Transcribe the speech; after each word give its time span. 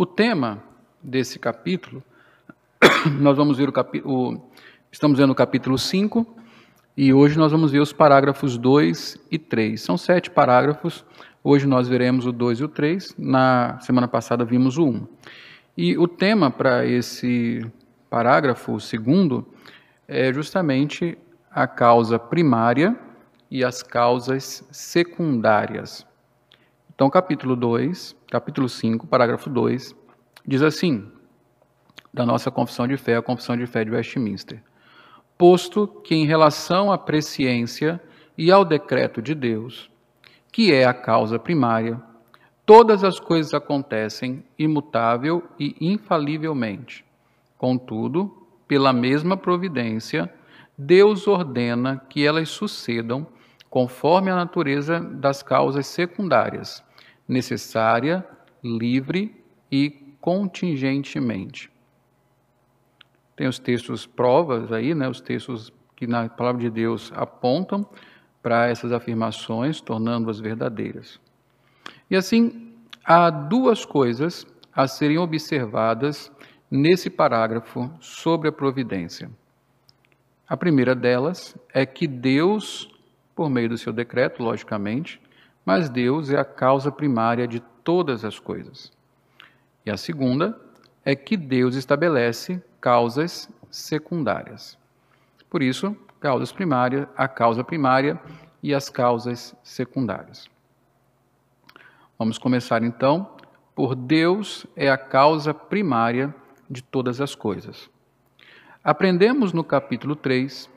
O 0.00 0.06
tema 0.06 0.62
desse 1.02 1.40
capítulo, 1.40 2.04
nós 3.18 3.36
vamos 3.36 3.58
ver 3.58 3.68
o 3.68 3.72
capítulo, 3.72 4.48
estamos 4.92 5.18
vendo 5.18 5.32
o 5.32 5.34
capítulo 5.34 5.76
5, 5.76 6.24
e 6.96 7.12
hoje 7.12 7.36
nós 7.36 7.50
vamos 7.50 7.72
ver 7.72 7.80
os 7.80 7.92
parágrafos 7.92 8.56
2 8.56 9.18
e 9.28 9.36
3. 9.40 9.82
São 9.82 9.98
sete 9.98 10.30
parágrafos, 10.30 11.04
hoje 11.42 11.66
nós 11.66 11.88
veremos 11.88 12.26
o 12.26 12.30
2 12.30 12.60
e 12.60 12.64
o 12.64 12.68
3, 12.68 13.16
na 13.18 13.80
semana 13.80 14.06
passada 14.06 14.44
vimos 14.44 14.78
o 14.78 14.86
1. 14.86 15.08
E 15.76 15.98
o 15.98 16.06
tema 16.06 16.48
para 16.48 16.86
esse 16.86 17.68
parágrafo, 18.08 18.74
o 18.74 18.80
segundo, 18.80 19.48
é 20.06 20.32
justamente 20.32 21.18
a 21.50 21.66
causa 21.66 22.20
primária 22.20 22.96
e 23.50 23.64
as 23.64 23.82
causas 23.82 24.64
secundárias. 24.70 26.06
Então, 26.94 27.10
capítulo 27.10 27.56
2, 27.56 28.16
capítulo 28.30 28.68
5, 28.68 29.06
parágrafo 29.06 29.48
2, 29.48 29.94
diz 30.46 30.62
assim, 30.62 31.10
da 32.12 32.26
nossa 32.26 32.50
confissão 32.50 32.86
de 32.86 32.96
fé, 32.96 33.16
a 33.16 33.22
confissão 33.22 33.56
de 33.56 33.66
fé 33.66 33.84
de 33.84 33.90
Westminster. 33.90 34.62
Posto 35.36 35.86
que 35.86 36.14
em 36.14 36.26
relação 36.26 36.92
à 36.92 36.98
presciência 36.98 38.00
e 38.36 38.50
ao 38.50 38.64
decreto 38.64 39.22
de 39.22 39.34
Deus, 39.34 39.90
que 40.52 40.72
é 40.72 40.84
a 40.84 40.92
causa 40.92 41.38
primária, 41.38 42.00
todas 42.66 43.02
as 43.02 43.18
coisas 43.18 43.54
acontecem 43.54 44.44
imutável 44.58 45.42
e 45.58 45.74
infalivelmente. 45.80 47.04
Contudo, 47.56 48.46
pela 48.66 48.92
mesma 48.92 49.36
providência, 49.36 50.32
Deus 50.76 51.26
ordena 51.26 52.04
que 52.10 52.26
elas 52.26 52.50
sucedam 52.50 53.26
conforme 53.70 54.30
a 54.30 54.36
natureza 54.36 55.00
das 55.00 55.42
causas 55.42 55.86
secundárias, 55.86 56.84
necessária, 57.28 58.26
livre 58.64 59.44
e 59.70 59.90
contingentemente. 60.20 61.70
Tem 63.36 63.46
os 63.46 63.58
textos 63.58 64.06
provas 64.06 64.72
aí, 64.72 64.94
né, 64.94 65.08
os 65.08 65.20
textos 65.20 65.72
que 65.94 66.06
na 66.06 66.28
palavra 66.28 66.62
de 66.62 66.70
Deus 66.70 67.12
apontam 67.14 67.86
para 68.42 68.68
essas 68.68 68.92
afirmações, 68.92 69.80
tornando-as 69.80 70.40
verdadeiras. 70.40 71.20
E 72.10 72.16
assim, 72.16 72.72
há 73.04 73.30
duas 73.30 73.84
coisas 73.84 74.46
a 74.72 74.86
serem 74.86 75.18
observadas 75.18 76.32
nesse 76.70 77.10
parágrafo 77.10 77.90
sobre 78.00 78.48
a 78.48 78.52
providência. 78.52 79.30
A 80.48 80.56
primeira 80.56 80.94
delas 80.94 81.56
é 81.74 81.84
que 81.84 82.06
Deus, 82.06 82.88
por 83.34 83.50
meio 83.50 83.68
do 83.68 83.76
seu 83.76 83.92
decreto, 83.92 84.42
logicamente, 84.42 85.20
mas 85.68 85.90
Deus 85.90 86.30
é 86.30 86.38
a 86.38 86.46
causa 86.46 86.90
primária 86.90 87.46
de 87.46 87.60
todas 87.60 88.24
as 88.24 88.38
coisas. 88.38 88.90
E 89.84 89.90
a 89.90 89.98
segunda 89.98 90.58
é 91.04 91.14
que 91.14 91.36
Deus 91.36 91.74
estabelece 91.74 92.64
causas 92.80 93.50
secundárias. 93.70 94.78
Por 95.50 95.62
isso, 95.62 95.94
causas 96.20 96.50
primárias, 96.52 97.06
a 97.14 97.28
causa 97.28 97.62
primária 97.62 98.18
e 98.62 98.74
as 98.74 98.88
causas 98.88 99.54
secundárias. 99.62 100.48
Vamos 102.18 102.38
começar 102.38 102.82
então 102.82 103.28
por 103.74 103.94
Deus 103.94 104.66
é 104.74 104.88
a 104.88 104.96
causa 104.96 105.52
primária 105.52 106.34
de 106.70 106.82
todas 106.82 107.20
as 107.20 107.34
coisas. 107.34 107.90
Aprendemos 108.82 109.52
no 109.52 109.62
capítulo 109.62 110.16
3 110.16 110.70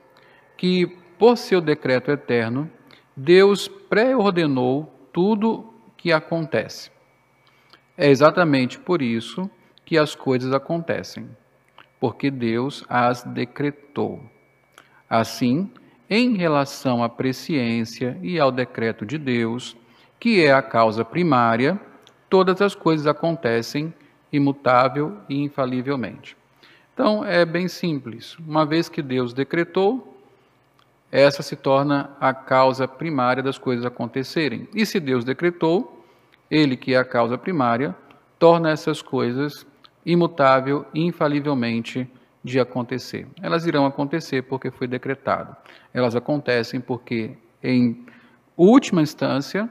que, 0.58 0.86
por 1.18 1.38
seu 1.38 1.62
decreto 1.62 2.12
eterno, 2.12 2.70
Deus 3.24 3.68
pré-ordenou 3.68 4.92
tudo 5.14 5.72
que 5.96 6.12
acontece. 6.12 6.90
É 7.96 8.10
exatamente 8.10 8.80
por 8.80 9.00
isso 9.00 9.48
que 9.86 9.96
as 9.96 10.16
coisas 10.16 10.52
acontecem, 10.52 11.30
porque 12.00 12.32
Deus 12.32 12.84
as 12.90 13.22
decretou. 13.22 14.20
Assim, 15.08 15.70
em 16.10 16.36
relação 16.36 17.04
à 17.04 17.10
presciência 17.10 18.18
e 18.24 18.40
ao 18.40 18.52
decreto 18.52 19.06
de 19.06 19.20
Deus, 19.20 19.78
que 20.20 20.44
é 20.44 20.52
a 20.52 20.64
causa 20.64 21.06
primária, 21.06 21.80
todas 22.28 22.60
as 22.60 22.74
coisas 22.74 23.06
acontecem 23.06 23.94
imutável 24.34 25.20
e 25.30 25.44
infalivelmente. 25.44 26.36
Então, 26.92 27.24
é 27.24 27.46
bem 27.46 27.68
simples. 27.68 28.36
Uma 28.40 28.66
vez 28.66 28.90
que 28.90 29.04
Deus 29.04 29.32
decretou, 29.32 30.11
essa 31.12 31.44
se 31.44 31.56
torna 31.56 32.12
a 32.20 32.34
causa 32.34 32.88
primária 32.88 33.44
das 33.44 33.58
coisas 33.58 33.86
acontecerem. 33.86 34.68
E 34.74 34.86
se 34.86 35.00
Deus 35.00 35.26
decretou, 35.26 36.06
ele 36.50 36.78
que 36.78 36.94
é 36.94 36.98
a 36.98 37.06
causa 37.06 37.38
primária, 37.38 37.96
torna 38.40 38.72
essas 38.72 39.02
coisas 39.02 39.66
imutável 40.06 40.86
e 40.94 41.02
infalivelmente 41.02 42.10
de 42.44 42.60
acontecer. 42.60 43.28
Elas 43.42 43.66
irão 43.66 43.86
acontecer 43.86 44.44
porque 44.44 44.72
foi 44.72 44.88
decretado. 44.88 45.56
Elas 45.94 46.16
acontecem 46.16 46.80
porque, 46.80 47.38
em 47.62 48.06
última 48.58 49.02
instância, 49.02 49.70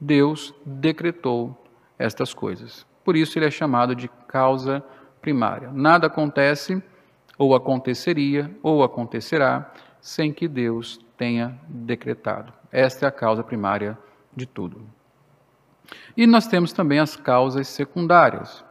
Deus 0.00 0.54
decretou 0.64 1.54
estas 1.98 2.32
coisas. 2.32 2.86
Por 3.04 3.16
isso 3.16 3.38
ele 3.38 3.46
é 3.46 3.50
chamado 3.50 3.94
de 3.94 4.08
causa 4.28 4.82
primária. 5.20 5.70
Nada 5.72 6.06
acontece, 6.06 6.82
ou 7.36 7.54
aconteceria, 7.54 8.50
ou 8.62 8.82
acontecerá, 8.82 9.72
sem 10.00 10.32
que 10.32 10.48
Deus 10.48 11.00
tenha 11.16 11.58
decretado. 11.68 12.52
Esta 12.70 13.06
é 13.06 13.08
a 13.08 13.12
causa 13.12 13.42
primária 13.42 13.98
de 14.34 14.46
tudo. 14.46 14.80
E 16.16 16.26
nós 16.26 16.46
temos 16.46 16.72
também 16.72 16.98
as 16.98 17.16
causas 17.16 17.68
secundárias. 17.68 18.64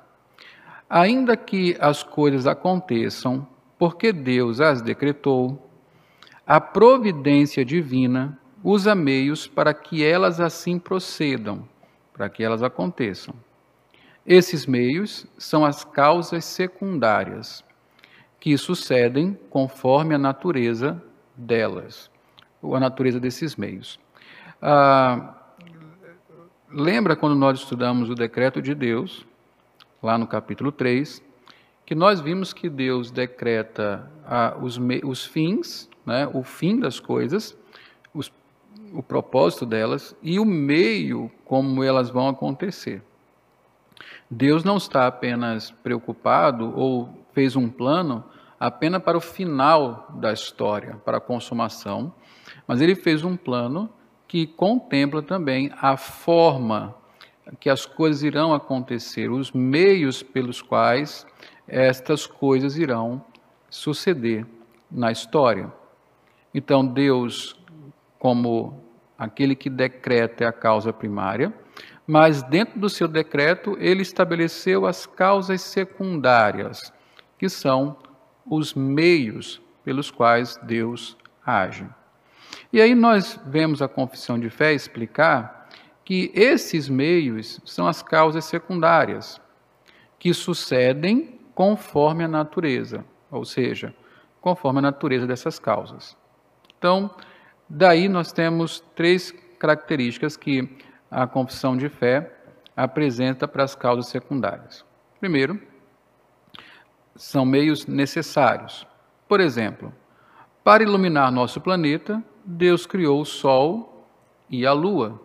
Ainda 0.90 1.36
que 1.36 1.76
as 1.80 2.04
coisas 2.04 2.48
aconteçam 2.48 3.48
porque 3.78 4.12
Deus 4.12 4.60
as 4.60 4.82
decretou, 4.82 5.70
a 6.46 6.60
providência 6.60 7.64
divina 7.64 8.40
usa 8.64 8.96
meios 8.96 9.48
para 9.48 9.74
que 9.74 10.04
elas 10.04 10.40
assim 10.40 10.80
procedam, 10.80 11.68
para 12.14 12.30
que 12.30 12.44
elas 12.44 12.64
aconteçam. 12.64 13.36
Esses 14.26 14.66
meios 14.66 15.26
são 15.38 15.64
as 15.64 15.84
causas 15.84 16.44
secundárias, 16.46 17.64
que 18.40 18.58
sucedem 18.58 19.38
conforme 19.50 20.16
a 20.16 20.18
natureza 20.18 21.02
delas, 21.38 22.10
ou 22.62 22.76
a 22.76 22.80
natureza 22.80 23.20
desses 23.20 23.56
meios. 23.56 24.00
Ah, 24.62 25.36
lembra 26.70 27.16
quando 27.16 27.36
nós 27.36 27.60
estudamos 27.60 28.10
o 28.10 28.16
decreto 28.16 28.62
de 28.62 28.74
Deus, 28.74 29.26
lá 30.02 30.18
no 30.18 30.26
capítulo 30.28 30.72
3, 30.72 31.24
que 31.86 31.96
nós 31.96 32.20
vimos 32.20 32.52
que 32.52 32.70
Deus 32.70 33.12
decreta 33.12 34.12
ah, 34.26 34.58
os, 34.60 34.80
os 35.04 35.26
fins, 35.26 35.90
né, 36.06 36.30
o 36.34 36.44
fim 36.44 36.80
das 36.80 37.00
coisas, 37.00 37.56
os, 38.14 38.32
o 38.94 39.04
propósito 39.04 39.66
delas 39.66 40.16
e 40.22 40.40
o 40.40 40.46
meio 40.46 41.32
como 41.46 41.84
elas 41.84 42.10
vão 42.10 42.28
acontecer. 42.28 43.02
Deus 44.30 44.64
não 44.64 44.76
está 44.76 45.08
apenas 45.08 45.72
preocupado 45.72 46.78
ou 46.78 47.10
fez 47.32 47.56
um 47.56 47.70
plano 47.70 48.24
apenas 48.60 49.02
para 49.02 49.18
o 49.18 49.22
final 49.22 50.08
da 50.16 50.34
história, 50.34 51.00
para 51.06 51.18
a 51.18 51.22
consumação, 51.22 52.14
mas 52.68 52.82
ele 52.82 52.96
fez 52.96 53.24
um 53.24 53.38
plano 53.38 53.90
que 54.28 54.46
contempla 54.46 55.22
também 55.22 55.72
a 55.80 55.96
forma 55.96 56.96
que 57.60 57.70
as 57.70 57.86
coisas 57.86 58.24
irão 58.24 58.54
acontecer, 58.54 59.32
os 59.32 59.52
meios 59.52 60.22
pelos 60.22 60.62
quais 60.62 61.26
estas 61.68 62.28
coisas 62.28 62.78
irão 62.78 63.24
suceder 63.70 64.46
na 64.92 65.12
história. 65.12 65.72
Então, 66.54 66.86
Deus, 66.86 67.58
como 68.20 68.82
aquele 69.18 69.56
que 69.56 69.70
decreta 69.70 70.44
é 70.44 70.48
a 70.48 70.52
causa 70.52 70.92
primária, 70.92 71.54
mas 72.06 72.42
dentro 72.42 72.80
do 72.80 72.90
seu 72.90 73.08
decreto, 73.08 73.78
ele 73.80 74.02
estabeleceu 74.02 74.86
as 74.86 75.06
causas 75.06 75.62
secundárias, 75.62 76.94
que 77.38 77.50
são 77.50 77.98
os 78.50 78.74
meios 78.74 79.62
pelos 79.84 80.12
quais 80.12 80.58
Deus 80.64 81.18
age. 81.46 81.88
E 82.72 82.82
aí 82.82 82.94
nós 82.94 83.40
vemos 83.46 83.82
a 83.82 83.88
confissão 83.88 84.40
de 84.40 84.50
fé 84.50 84.74
explicar 84.74 85.70
que 86.04 86.32
esses 86.34 86.88
meios 86.90 87.60
são 87.66 87.88
as 87.88 88.02
causas 88.02 88.46
secundárias, 88.46 89.42
que 90.20 90.34
sucedem 90.34 91.40
conforme 91.54 92.24
a 92.24 92.28
natureza, 92.28 93.04
ou 93.30 93.44
seja, 93.44 93.94
conforme 94.42 94.80
a 94.80 94.84
natureza 94.84 95.28
dessas 95.28 95.60
causas. 95.60 96.16
Então, 96.78 97.10
daí 97.70 98.08
nós 98.08 98.32
temos 98.32 98.80
três 98.96 99.32
características 99.60 100.38
que 100.38 100.78
a 101.10 101.26
confissão 101.26 101.76
de 101.76 101.90
fé 101.90 102.34
apresenta 102.76 103.48
para 103.48 103.64
as 103.64 103.76
causas 103.76 104.08
secundárias. 104.08 104.86
Primeiro, 105.20 105.60
são 107.18 107.46
meios 107.46 107.86
necessários. 107.86 108.88
Por 109.28 109.40
exemplo, 109.40 109.94
para 110.64 110.84
iluminar 110.84 111.32
nosso 111.32 111.60
planeta, 111.60 112.24
Deus 112.46 112.86
criou 112.86 113.22
o 113.22 113.26
Sol 113.26 114.08
e 114.50 114.66
a 114.66 114.72
Lua. 114.72 115.20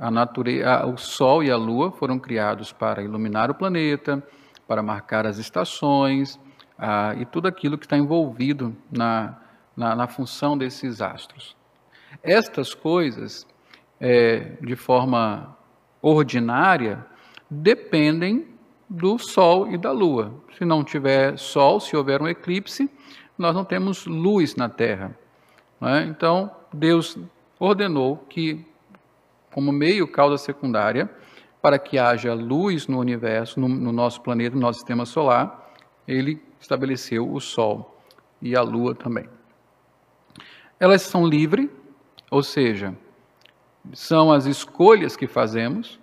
A 0.00 0.10
natureza, 0.10 0.86
o 0.86 0.96
Sol 0.96 1.42
e 1.42 1.50
a 1.50 1.56
Lua 1.56 1.92
foram 1.92 2.18
criados 2.18 2.72
para 2.72 3.02
iluminar 3.02 3.50
o 3.50 3.54
planeta, 3.54 4.22
para 4.66 4.82
marcar 4.82 5.26
as 5.26 5.38
estações 5.38 6.40
ah, 6.78 7.14
e 7.18 7.24
tudo 7.26 7.46
aquilo 7.46 7.76
que 7.76 7.84
está 7.84 7.96
envolvido 7.96 8.74
na, 8.90 9.36
na, 9.76 9.94
na, 9.94 10.06
função 10.06 10.56
desses 10.56 11.00
astros. 11.00 11.56
Estas 12.22 12.74
coisas, 12.74 13.46
é, 14.00 14.56
de 14.60 14.74
forma 14.74 15.56
ordinária, 16.00 17.04
dependem 17.50 18.53
do 18.88 19.18
Sol 19.18 19.70
e 19.70 19.78
da 19.78 19.90
Lua. 19.92 20.34
Se 20.56 20.64
não 20.64 20.84
tiver 20.84 21.38
Sol, 21.38 21.80
se 21.80 21.96
houver 21.96 22.22
um 22.22 22.28
eclipse, 22.28 22.90
nós 23.36 23.54
não 23.54 23.64
temos 23.64 24.06
luz 24.06 24.56
na 24.56 24.68
Terra. 24.68 25.16
É? 25.80 26.02
Então, 26.04 26.50
Deus 26.72 27.18
ordenou 27.58 28.16
que, 28.28 28.64
como 29.52 29.72
meio 29.72 30.06
causa 30.06 30.38
secundária, 30.38 31.10
para 31.60 31.78
que 31.78 31.98
haja 31.98 32.34
luz 32.34 32.86
no 32.86 32.98
universo, 32.98 33.58
no, 33.58 33.68
no 33.68 33.92
nosso 33.92 34.20
planeta, 34.20 34.54
no 34.54 34.62
nosso 34.62 34.78
sistema 34.78 35.06
solar, 35.06 35.72
ele 36.06 36.42
estabeleceu 36.60 37.30
o 37.30 37.40
Sol 37.40 37.98
e 38.40 38.54
a 38.54 38.62
Lua 38.62 38.94
também. 38.94 39.26
Elas 40.78 41.02
são 41.02 41.26
livres, 41.26 41.68
ou 42.30 42.42
seja, 42.42 42.94
são 43.92 44.32
as 44.32 44.44
escolhas 44.46 45.16
que 45.16 45.26
fazemos. 45.26 45.98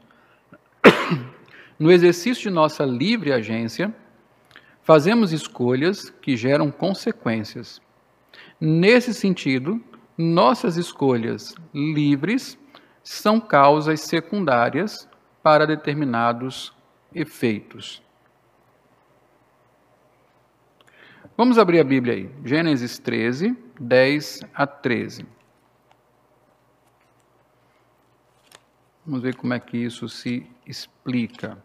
No 1.81 1.91
exercício 1.91 2.43
de 2.43 2.51
nossa 2.51 2.85
livre 2.85 3.33
agência, 3.33 3.91
fazemos 4.83 5.33
escolhas 5.33 6.11
que 6.11 6.37
geram 6.37 6.69
consequências. 6.69 7.81
Nesse 8.59 9.15
sentido, 9.15 9.83
nossas 10.15 10.77
escolhas 10.77 11.55
livres 11.73 12.55
são 13.03 13.41
causas 13.41 14.01
secundárias 14.01 15.09
para 15.41 15.65
determinados 15.65 16.71
efeitos. 17.15 17.99
Vamos 21.35 21.57
abrir 21.57 21.79
a 21.79 21.83
Bíblia 21.83 22.13
aí. 22.13 22.29
Gênesis 22.45 22.99
13, 22.99 23.57
10 23.79 24.41
a 24.53 24.67
13. 24.67 25.25
Vamos 29.03 29.23
ver 29.23 29.35
como 29.35 29.55
é 29.55 29.59
que 29.59 29.77
isso 29.77 30.07
se 30.07 30.45
explica. 30.63 31.57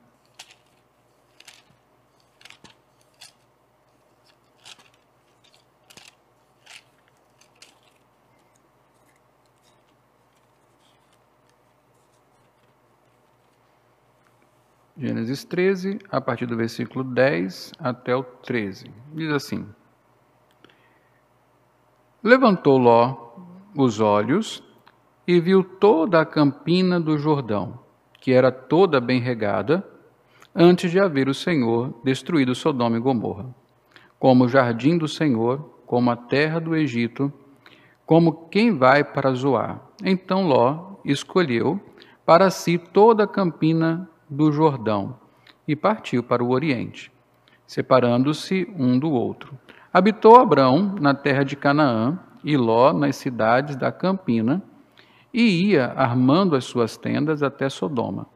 Gênesis 14.98 15.44
13, 15.44 15.98
a 16.10 16.22
partir 16.22 16.46
do 16.46 16.56
versículo 16.56 17.04
10 17.04 17.72
até 17.78 18.16
o 18.16 18.22
13. 18.22 18.90
Diz 19.12 19.30
assim: 19.30 19.66
Levantou 22.22 22.78
Ló 22.78 23.34
os 23.76 24.00
olhos 24.00 24.64
e 25.28 25.38
viu 25.38 25.62
toda 25.62 26.22
a 26.22 26.24
campina 26.24 26.98
do 26.98 27.18
Jordão, 27.18 27.78
que 28.22 28.32
era 28.32 28.50
toda 28.50 28.98
bem 28.98 29.20
regada, 29.20 29.86
antes 30.54 30.90
de 30.90 30.98
haver 30.98 31.28
o 31.28 31.34
Senhor 31.34 31.92
destruído 32.02 32.54
Sodoma 32.54 32.96
e 32.96 33.00
Gomorra, 33.00 33.54
como 34.18 34.44
o 34.44 34.48
jardim 34.48 34.96
do 34.96 35.06
Senhor, 35.06 35.58
como 35.84 36.10
a 36.10 36.16
terra 36.16 36.58
do 36.58 36.74
Egito, 36.74 37.30
como 38.06 38.48
quem 38.48 38.74
vai 38.74 39.04
para 39.04 39.34
Zoar. 39.34 39.78
Então 40.02 40.48
Ló 40.48 40.96
escolheu 41.04 41.78
para 42.24 42.48
si 42.48 42.78
toda 42.78 43.24
a 43.24 43.28
campina 43.28 44.08
do 44.28 44.52
Jordão 44.52 45.16
e 45.66 45.74
partiu 45.74 46.22
para 46.22 46.42
o 46.42 46.50
Oriente, 46.50 47.12
separando-se 47.66 48.68
um 48.78 48.98
do 48.98 49.10
outro. 49.10 49.58
Habitou 49.92 50.36
Abrão 50.36 50.94
na 51.00 51.14
terra 51.14 51.42
de 51.42 51.56
Canaã 51.56 52.18
e 52.44 52.56
Ló 52.56 52.92
nas 52.92 53.16
cidades 53.16 53.76
da 53.76 53.90
Campina, 53.90 54.62
e 55.32 55.66
ia 55.66 55.92
armando 55.96 56.56
as 56.56 56.64
suas 56.64 56.96
tendas 56.96 57.42
até 57.42 57.68
Sodoma. 57.68 58.26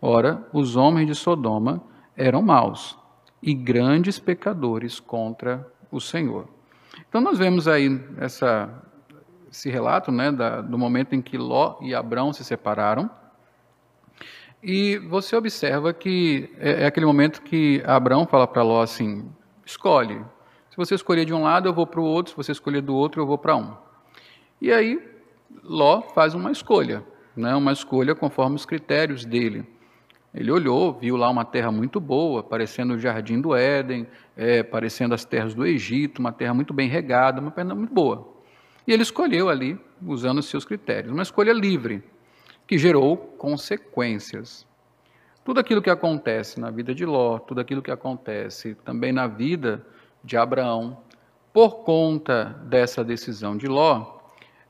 Ora, 0.00 0.46
os 0.52 0.76
homens 0.76 1.06
de 1.06 1.14
Sodoma 1.14 1.82
eram 2.16 2.40
maus 2.40 2.96
e 3.42 3.52
grandes 3.52 4.18
pecadores 4.18 4.98
contra 5.00 5.66
o 5.90 6.00
Senhor. 6.00 6.48
Então 7.08 7.20
nós 7.20 7.38
vemos 7.38 7.68
aí 7.68 8.00
essa, 8.16 8.68
esse 9.50 9.70
relato 9.70 10.10
né, 10.10 10.32
da, 10.32 10.60
do 10.60 10.78
momento 10.78 11.14
em 11.14 11.22
que 11.22 11.36
Ló 11.36 11.78
e 11.80 11.94
Abrão 11.94 12.32
se 12.32 12.44
separaram. 12.44 13.10
E 14.62 14.98
você 14.98 15.36
observa 15.36 15.92
que 15.92 16.50
é, 16.58 16.82
é 16.82 16.86
aquele 16.86 17.06
momento 17.06 17.42
que 17.42 17.82
Abraão 17.86 18.26
fala 18.26 18.46
para 18.46 18.62
Ló 18.62 18.82
assim: 18.82 19.28
escolhe. 19.64 20.20
Se 20.70 20.76
você 20.76 20.94
escolher 20.94 21.24
de 21.24 21.32
um 21.32 21.42
lado, 21.42 21.68
eu 21.68 21.72
vou 21.72 21.86
para 21.86 22.00
o 22.00 22.04
outro. 22.04 22.30
Se 22.30 22.36
você 22.36 22.52
escolher 22.52 22.80
do 22.80 22.94
outro, 22.94 23.22
eu 23.22 23.26
vou 23.26 23.38
para 23.38 23.56
um. 23.56 23.76
E 24.60 24.72
aí 24.72 25.00
Ló 25.62 26.02
faz 26.02 26.34
uma 26.34 26.50
escolha, 26.50 27.04
né? 27.36 27.54
uma 27.54 27.72
escolha 27.72 28.14
conforme 28.14 28.56
os 28.56 28.66
critérios 28.66 29.24
dele. 29.24 29.64
Ele 30.34 30.50
olhou, 30.50 30.92
viu 30.92 31.16
lá 31.16 31.30
uma 31.30 31.44
terra 31.44 31.70
muito 31.72 31.98
boa, 31.98 32.42
parecendo 32.42 32.94
o 32.94 32.98
jardim 32.98 33.40
do 33.40 33.54
Éden, 33.54 34.06
é, 34.36 34.62
parecendo 34.62 35.14
as 35.14 35.24
terras 35.24 35.54
do 35.54 35.64
Egito, 35.64 36.18
uma 36.18 36.32
terra 36.32 36.52
muito 36.52 36.74
bem 36.74 36.88
regada, 36.88 37.40
uma 37.40 37.50
terra 37.50 37.74
muito 37.74 37.94
boa. 37.94 38.36
E 38.86 38.92
ele 38.92 39.02
escolheu 39.02 39.48
ali, 39.48 39.78
usando 40.06 40.38
os 40.38 40.46
seus 40.46 40.64
critérios, 40.64 41.12
uma 41.12 41.22
escolha 41.22 41.52
livre 41.52 42.02
que 42.68 42.76
gerou 42.76 43.16
consequências. 43.16 44.66
Tudo 45.42 45.58
aquilo 45.58 45.80
que 45.80 45.88
acontece 45.88 46.60
na 46.60 46.70
vida 46.70 46.94
de 46.94 47.06
Ló, 47.06 47.38
tudo 47.38 47.62
aquilo 47.62 47.80
que 47.80 47.90
acontece 47.90 48.74
também 48.84 49.10
na 49.10 49.26
vida 49.26 49.84
de 50.22 50.36
Abraão, 50.36 51.02
por 51.50 51.82
conta 51.82 52.44
dessa 52.66 53.02
decisão 53.02 53.56
de 53.56 53.66
Ló, 53.66 54.18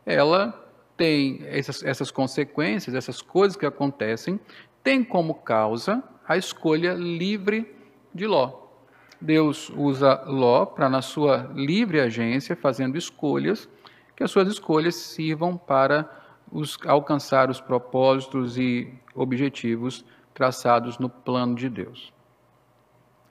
ela 0.06 0.66
tem 0.96 1.40
essas, 1.46 1.82
essas 1.82 2.12
consequências, 2.12 2.94
essas 2.94 3.20
coisas 3.20 3.56
que 3.56 3.66
acontecem, 3.66 4.38
tem 4.82 5.02
como 5.02 5.34
causa 5.34 6.02
a 6.26 6.36
escolha 6.36 6.94
livre 6.94 7.74
de 8.14 8.28
Ló. 8.28 8.68
Deus 9.20 9.70
usa 9.76 10.22
Ló 10.24 10.64
para, 10.64 10.88
na 10.88 11.02
sua 11.02 11.50
livre 11.52 12.00
agência, 12.00 12.54
fazendo 12.54 12.96
escolhas, 12.96 13.68
que 14.16 14.22
as 14.22 14.30
suas 14.30 14.46
escolhas 14.46 14.94
sirvam 14.94 15.56
para 15.56 16.27
os, 16.50 16.78
alcançar 16.86 17.50
os 17.50 17.60
propósitos 17.60 18.58
e 18.58 18.92
objetivos 19.14 20.04
traçados 20.34 20.98
no 20.98 21.08
plano 21.08 21.54
de 21.54 21.68
Deus. 21.68 22.12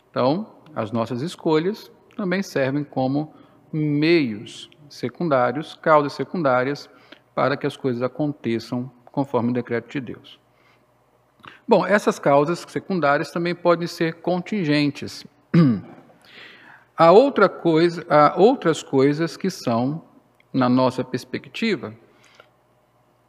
Então, 0.10 0.48
as 0.76 0.92
nossas 0.92 1.22
escolhas 1.22 1.92
também 2.16 2.42
servem 2.42 2.84
como 2.84 3.34
meios 3.72 4.70
secundários, 4.90 5.76
causas 5.76 6.14
secundárias, 6.14 6.90
para 7.36 7.56
que 7.56 7.68
as 7.68 7.78
coisas 7.78 8.02
aconteçam 8.02 8.92
conforme 9.12 9.52
o 9.52 9.54
decreto 9.54 9.90
de 9.90 10.02
Deus. 10.02 10.40
Bom, 11.68 11.86
essas 11.86 12.18
causas 12.18 12.66
secundárias 12.68 13.32
também 13.32 13.54
podem 13.54 13.88
ser 13.88 14.16
contingentes. 14.22 15.26
Há, 16.98 17.12
outra 17.12 17.48
coisa, 17.48 18.04
há 18.10 18.34
outras 18.42 18.82
coisas 18.82 19.38
que 19.38 19.52
são, 19.52 20.04
na 20.52 20.68
nossa 20.68 21.04
perspectiva, 21.04 21.94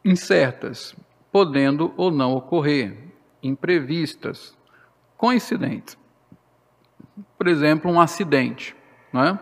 incertas, 0.05 0.95
podendo 1.31 1.93
ou 1.97 2.11
não 2.11 2.33
ocorrer, 2.35 2.97
imprevistas, 3.43 4.57
coincidentes. 5.17 5.97
Por 7.37 7.49
exemplo, 7.49 7.91
um 7.91 8.01
acidente, 8.01 8.75
não 9.13 9.25
é? 9.25 9.39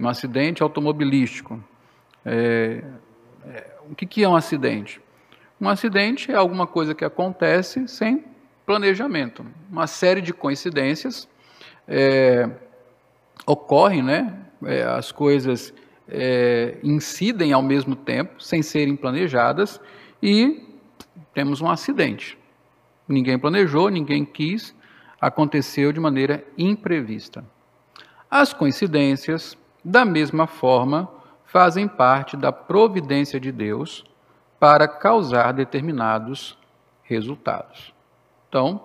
um 0.00 0.08
acidente 0.08 0.62
automobilístico. 0.62 1.62
É, 2.24 2.82
é, 3.46 3.70
o 3.90 3.94
que, 3.94 4.06
que 4.06 4.24
é 4.24 4.28
um 4.28 4.34
acidente? 4.34 5.00
Um 5.60 5.68
acidente 5.68 6.30
é 6.30 6.34
alguma 6.34 6.66
coisa 6.66 6.94
que 6.94 7.04
acontece 7.04 7.86
sem 7.86 8.24
planejamento. 8.66 9.46
Uma 9.70 9.86
série 9.86 10.20
de 10.20 10.32
coincidências 10.32 11.28
é, 11.86 12.48
ocorrem, 13.46 14.02
né? 14.02 14.36
É, 14.64 14.82
as 14.82 15.12
coisas 15.12 15.72
é, 16.08 16.78
incidem 16.82 17.52
ao 17.52 17.62
mesmo 17.62 17.96
tempo, 17.96 18.42
sem 18.42 18.62
serem 18.62 18.96
planejadas, 18.96 19.80
e 20.22 20.62
temos 21.32 21.60
um 21.60 21.68
acidente. 21.68 22.38
Ninguém 23.08 23.38
planejou, 23.38 23.88
ninguém 23.88 24.24
quis, 24.24 24.74
aconteceu 25.20 25.92
de 25.92 26.00
maneira 26.00 26.44
imprevista. 26.56 27.44
As 28.30 28.52
coincidências, 28.52 29.56
da 29.84 30.04
mesma 30.04 30.46
forma, 30.46 31.10
fazem 31.44 31.86
parte 31.86 32.36
da 32.36 32.50
providência 32.50 33.38
de 33.38 33.52
Deus 33.52 34.04
para 34.58 34.88
causar 34.88 35.52
determinados 35.52 36.58
resultados. 37.02 37.94
Então, 38.48 38.82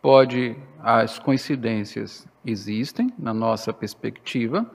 pode 0.00 0.56
as 0.82 1.18
coincidências 1.18 2.26
existem 2.44 3.12
na 3.18 3.34
nossa 3.34 3.72
perspectiva, 3.72 4.70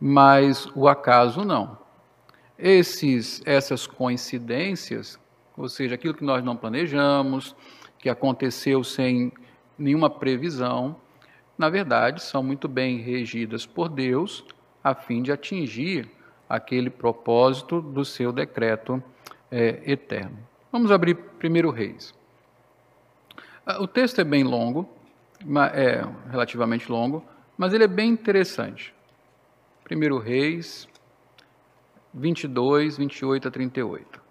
mas 0.00 0.66
o 0.74 0.88
acaso 0.88 1.44
não. 1.44 1.78
Esses, 2.58 3.42
essas 3.44 3.86
coincidências 3.86 5.18
ou 5.60 5.68
seja, 5.68 5.94
aquilo 5.94 6.14
que 6.14 6.24
nós 6.24 6.42
não 6.42 6.56
planejamos, 6.56 7.54
que 7.98 8.08
aconteceu 8.08 8.82
sem 8.82 9.30
nenhuma 9.78 10.08
previsão, 10.08 10.96
na 11.58 11.68
verdade, 11.68 12.22
são 12.22 12.42
muito 12.42 12.66
bem 12.66 12.98
regidas 12.98 13.66
por 13.66 13.90
Deus 13.90 14.42
a 14.82 14.94
fim 14.94 15.22
de 15.22 15.30
atingir 15.30 16.08
aquele 16.48 16.88
propósito 16.88 17.80
do 17.80 18.06
seu 18.06 18.32
decreto 18.32 19.02
é, 19.50 19.82
eterno. 19.84 20.38
Vamos 20.72 20.90
abrir 20.90 21.14
primeiro 21.14 21.70
Reis. 21.70 22.14
Ah, 23.66 23.82
o 23.82 23.86
texto 23.86 24.18
é 24.20 24.24
bem 24.24 24.42
longo, 24.42 24.88
é 25.74 26.02
relativamente 26.30 26.90
longo, 26.90 27.22
mas 27.58 27.74
ele 27.74 27.84
é 27.84 27.88
bem 27.88 28.08
interessante. 28.08 28.94
Primeiro 29.90 30.18
Reis 30.18 30.88
22, 32.14 32.96
28 32.96 33.48
a 33.48 33.50
38. 33.50 34.22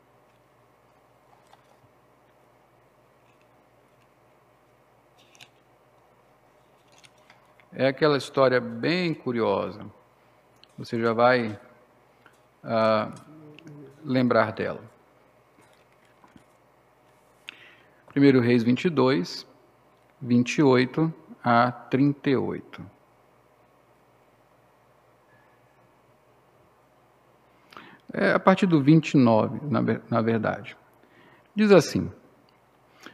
É 7.74 7.88
aquela 7.88 8.18
história 8.18 8.62
bem 8.62 9.14
curiosa. 9.14 9.86
Você 10.78 10.98
já 10.98 11.12
vai 11.12 11.60
ah, 12.64 13.12
lembrar 14.02 14.54
dela. 14.54 14.82
1 18.16 18.40
Reis 18.40 18.64
22, 18.64 19.46
28 20.22 21.14
a 21.44 21.70
38. 21.70 22.99
É 28.14 28.32
a 28.32 28.40
partir 28.40 28.66
do 28.66 28.82
29, 28.82 29.60
na, 29.70 29.82
na 30.10 30.22
verdade. 30.22 30.76
Diz 31.56 31.72
assim: 31.72 32.12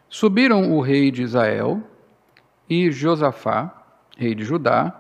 Subiram 0.08 0.72
o 0.72 0.82
rei 0.82 1.12
de 1.12 1.24
Israel 1.24 1.82
e 2.70 2.92
Josafá, 2.92 3.84
rei 4.18 4.34
de 4.34 4.44
Judá, 4.44 4.94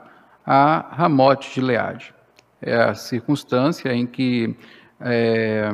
a 0.46 0.86
Ramote 0.92 1.54
de 1.54 1.62
Leade. 1.62 2.14
É 2.62 2.76
a 2.76 2.94
circunstância 2.94 3.94
em 3.94 4.06
que, 4.06 4.56
é, 5.00 5.72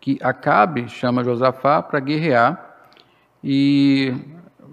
que 0.00 0.18
Acabe 0.22 0.88
chama 0.88 1.24
Josafá 1.24 1.82
para 1.82 2.00
guerrear 2.00 2.74
e 3.42 4.14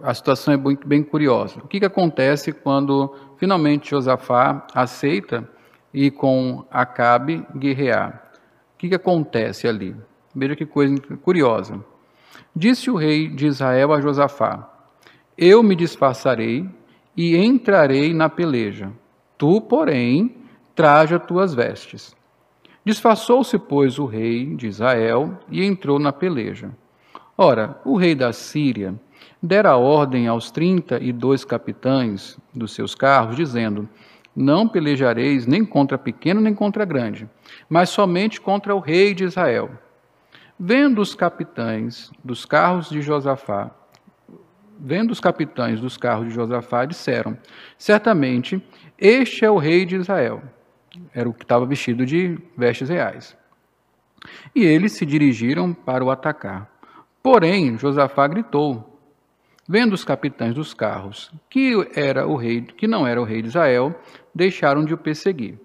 a 0.03 0.13
situação 0.13 0.53
é 0.53 0.57
muito 0.57 0.87
bem 0.87 1.03
curiosa. 1.03 1.59
O 1.59 1.67
que, 1.67 1.79
que 1.79 1.85
acontece 1.85 2.51
quando 2.51 3.15
finalmente 3.37 3.91
Josafá 3.91 4.65
aceita 4.73 5.47
ir 5.93 6.11
com 6.11 6.65
Acabe 6.71 7.45
guerrear? 7.55 8.31
O 8.75 8.77
que, 8.77 8.89
que 8.89 8.95
acontece 8.95 9.67
ali? 9.67 9.95
Veja 10.35 10.55
que 10.55 10.65
coisa 10.65 10.95
curiosa. 11.21 11.83
Disse 12.55 12.89
o 12.89 12.95
rei 12.95 13.27
de 13.27 13.45
Israel 13.45 13.93
a 13.93 14.01
Josafá: 14.01 14.69
Eu 15.37 15.61
me 15.61 15.75
disfarçarei 15.75 16.67
e 17.15 17.35
entrarei 17.35 18.13
na 18.13 18.29
peleja. 18.29 18.91
Tu, 19.37 19.61
porém, 19.61 20.35
traja 20.75 21.19
tuas 21.19 21.53
vestes. 21.53 22.15
Disfarçou-se, 22.83 23.57
pois, 23.59 23.99
o 23.99 24.05
rei 24.05 24.55
de 24.55 24.67
Israel 24.67 25.37
e 25.49 25.63
entrou 25.63 25.99
na 25.99 26.11
peleja. 26.11 26.71
Ora, 27.37 27.79
o 27.85 27.95
rei 27.95 28.15
da 28.15 28.33
Síria 28.33 28.95
dera 29.41 29.77
ordem 29.77 30.27
aos 30.27 30.51
trinta 30.51 30.99
e 31.01 31.11
dois 31.11 31.45
capitães 31.45 32.37
dos 32.53 32.73
seus 32.73 32.95
carros, 32.95 33.35
dizendo: 33.35 33.87
Não 34.35 34.67
pelejareis 34.67 35.45
nem 35.45 35.65
contra 35.65 35.97
pequeno 35.97 36.39
nem 36.39 36.53
contra 36.53 36.85
grande, 36.85 37.29
mas 37.69 37.89
somente 37.89 38.39
contra 38.39 38.73
o 38.75 38.79
rei 38.79 39.13
de 39.13 39.25
Israel. 39.25 39.69
Vendo 40.57 41.01
os 41.01 41.15
capitães 41.15 42.11
dos 42.23 42.45
carros 42.45 42.89
de 42.89 43.01
Josafá, 43.01 43.71
vendo 44.79 45.11
os 45.11 45.19
capitães 45.19 45.79
dos 45.79 45.97
carros 45.97 46.27
de 46.27 46.33
Josafá, 46.33 46.85
disseram: 46.85 47.37
Certamente 47.77 48.63
este 48.97 49.43
é 49.43 49.49
o 49.51 49.57
rei 49.57 49.85
de 49.85 49.95
Israel. 49.95 50.41
Era 51.13 51.27
o 51.27 51.33
que 51.33 51.43
estava 51.43 51.65
vestido 51.65 52.05
de 52.05 52.37
vestes 52.55 52.89
reais. 52.89 53.35
E 54.53 54.63
eles 54.63 54.91
se 54.91 55.05
dirigiram 55.05 55.73
para 55.73 56.03
o 56.03 56.11
atacar. 56.11 56.69
Porém, 57.23 57.77
Josafá 57.77 58.27
gritou, 58.27 58.90
vendo 59.71 59.93
os 59.93 60.03
capitães 60.03 60.53
dos 60.53 60.73
carros 60.73 61.31
que 61.49 61.71
era 61.95 62.27
o 62.27 62.35
rei, 62.35 62.61
que 62.61 62.85
não 62.85 63.07
era 63.07 63.21
o 63.21 63.23
rei 63.23 63.41
de 63.41 63.47
Israel, 63.47 63.95
deixaram 64.35 64.83
de 64.83 64.93
o 64.93 64.97
perseguir. 64.97 65.57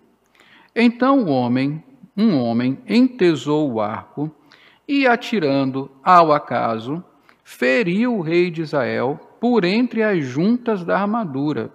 Então 0.77 1.25
o 1.25 1.29
homem, 1.29 1.83
um 2.17 2.39
homem, 2.39 2.79
entesou 2.87 3.69
o 3.69 3.81
arco 3.81 4.31
e 4.87 5.09
atirando 5.09 5.91
ao 6.05 6.33
acaso, 6.33 7.03
feriu 7.43 8.19
o 8.19 8.21
rei 8.21 8.49
de 8.49 8.63
Israel 8.63 9.19
por 9.41 9.65
entre 9.65 10.05
as 10.05 10.25
juntas 10.25 10.85
da 10.85 11.01
armadura. 11.01 11.73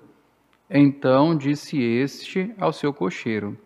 Então 0.70 1.36
disse 1.36 1.82
este 1.84 2.50
ao 2.58 2.72
seu 2.72 2.94
cocheiro: 2.94 3.58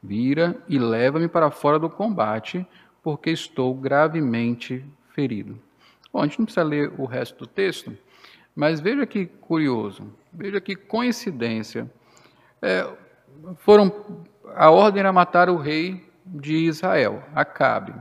Vira 0.00 0.62
e 0.68 0.78
leva-me 0.78 1.26
para 1.26 1.50
fora 1.50 1.76
do 1.76 1.90
combate, 1.90 2.64
porque 3.02 3.30
estou 3.30 3.74
gravemente 3.74 4.84
ferido. 5.08 5.58
Bom, 6.12 6.20
a 6.20 6.26
gente 6.26 6.38
não 6.38 6.44
precisa 6.44 6.62
ler 6.62 6.92
o 6.98 7.04
resto 7.04 7.38
do 7.40 7.46
texto, 7.48 7.92
mas 8.54 8.80
veja 8.80 9.06
que 9.06 9.26
curioso, 9.26 10.12
veja 10.32 10.60
que 10.60 10.76
coincidência. 10.76 11.90
É, 12.60 12.88
foram 13.56 14.24
a 14.54 14.70
ordem 14.70 15.00
era 15.00 15.12
matar 15.12 15.48
o 15.48 15.56
rei 15.56 16.06
de 16.24 16.54
Israel, 16.54 17.22
Acabe, 17.34 17.94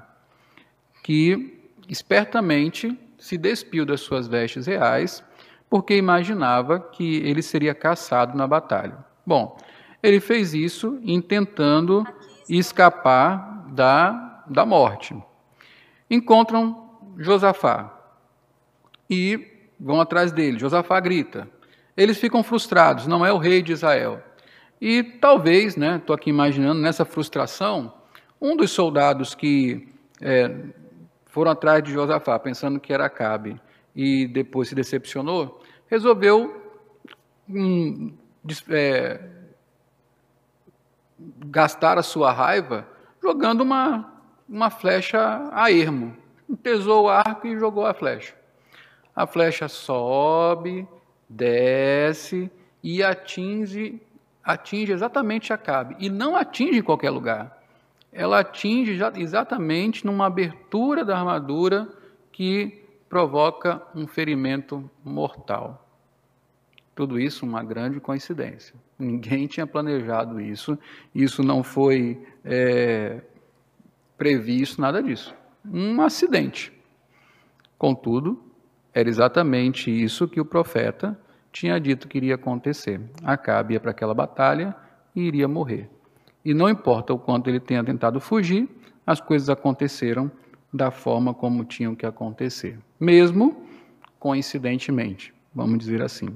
que 1.04 1.60
espertamente 1.88 2.98
se 3.18 3.38
despiu 3.38 3.86
das 3.86 4.02
suas 4.02 4.28
vestes 4.28 4.66
reais, 4.66 5.24
porque 5.70 5.96
imaginava 5.96 6.80
que 6.80 7.18
ele 7.18 7.42
seria 7.42 7.74
caçado 7.74 8.38
na 8.38 8.46
batalha. 8.46 8.98
Bom, 9.26 9.58
ele 10.04 10.20
fez 10.20 10.54
isso 10.54 11.00
intentando 11.04 12.06
escapar 12.50 13.66
da, 13.70 14.44
da 14.48 14.66
morte. 14.66 15.16
Encontram 16.10 16.90
Josafá 17.18 17.98
e 19.10 19.51
vão 19.82 20.00
atrás 20.00 20.32
dele. 20.32 20.60
Josafá 20.60 21.00
grita. 21.00 21.50
Eles 21.98 22.18
ficam 22.18 22.44
frustrados, 22.44 23.08
não 23.08 23.26
é 23.26 23.34
o 23.34 23.38
rei 23.38 23.62
de 23.62 23.74
Israel. 23.74 24.22
E 24.80 25.04
talvez, 25.04 25.76
né, 25.76 25.98
estou 25.98 26.16
aqui 26.16 26.30
imaginando, 26.30 26.80
nessa 26.80 27.04
frustração, 27.04 27.94
um 28.40 28.56
dos 28.56 28.72
soldados 28.72 29.36
que 29.36 29.90
é, 30.22 30.52
foram 31.26 31.52
atrás 31.52 31.84
de 31.84 31.92
Josafá, 31.92 32.38
pensando 32.40 32.80
que 32.80 32.94
era 32.94 33.06
Acabe, 33.06 33.60
e 33.96 34.28
depois 34.28 34.70
se 34.70 34.76
decepcionou, 34.76 35.62
resolveu 35.88 36.80
hum, 37.50 38.14
é, 38.70 39.20
gastar 41.46 41.98
a 41.98 42.04
sua 42.04 42.32
raiva 42.32 42.88
jogando 43.22 43.62
uma, 43.62 44.12
uma 44.48 44.70
flecha 44.70 45.50
a 45.52 45.72
ermo 45.72 46.22
pesou 46.56 47.06
o 47.06 47.10
arco 47.10 47.48
e 47.48 47.58
jogou 47.58 47.86
a 47.86 47.94
flecha. 47.94 48.34
A 49.16 49.28
flecha 49.28 49.68
sobe, 49.68 50.88
desce 51.28 52.52
e 52.84 53.04
atinge, 53.04 54.02
atinge 54.44 54.92
exatamente 54.92 55.52
a 55.52 55.58
cabe. 55.58 55.96
E 56.00 56.10
não 56.10 56.36
atinge 56.36 56.80
em 56.80 56.84
qualquer 56.84 57.10
lugar. 57.10 57.62
Ela 58.12 58.40
atinge 58.40 59.00
exatamente 59.18 60.06
numa 60.06 60.28
abertura 60.28 61.06
da 61.06 61.18
armadura 61.18 61.88
que 62.32 62.84
provoca 63.10 63.82
um 63.96 64.08
ferimento 64.08 64.90
mortal. 65.04 65.88
Tudo 66.96 67.20
isso 67.20 67.46
uma 67.46 67.64
grande 67.64 68.00
coincidência. 68.00 68.76
Ninguém 68.98 69.48
tinha 69.48 69.66
planejado 69.66 70.40
isso, 70.40 70.78
isso 71.16 71.42
não 71.42 71.64
foi 71.64 72.22
é, 72.44 73.22
previsto, 74.18 74.80
nada 74.80 75.02
disso 75.02 75.34
um 75.66 76.02
acidente. 76.02 76.72
Contudo, 77.78 78.42
era 78.94 79.08
exatamente 79.08 79.90
isso 79.90 80.28
que 80.28 80.40
o 80.40 80.46
profeta 80.46 81.18
tinha 81.52 81.80
dito 81.80 82.08
que 82.08 82.18
iria 82.18 82.36
acontecer. 82.36 83.00
Acabe 83.24 83.74
ia 83.74 83.80
para 83.80 83.92
aquela 83.92 84.14
batalha 84.14 84.76
e 85.16 85.22
iria 85.22 85.48
morrer. 85.48 85.90
E 86.44 86.54
não 86.54 86.70
importa 86.70 87.14
o 87.14 87.20
quanto 87.20 87.50
ele 87.50 87.60
tenha 87.60 87.84
tentado 87.84 88.20
fugir, 88.20 88.68
as 89.06 89.22
coisas 89.22 89.50
aconteceram 89.50 90.32
da 90.74 90.90
forma 90.90 91.34
como 91.34 91.66
tinham 91.66 91.94
que 91.94 92.06
acontecer, 92.06 92.80
mesmo 93.00 93.66
coincidentemente, 94.18 95.34
vamos 95.54 95.80
dizer 95.80 96.02
assim. 96.02 96.30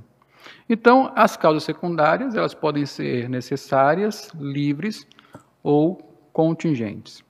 Então, 0.70 1.12
as 1.16 1.38
causas 1.38 1.64
secundárias, 1.64 2.36
elas 2.36 2.54
podem 2.54 2.86
ser 2.86 3.30
necessárias, 3.30 4.30
livres 4.36 5.08
ou 5.64 5.98
contingentes. 6.34 7.24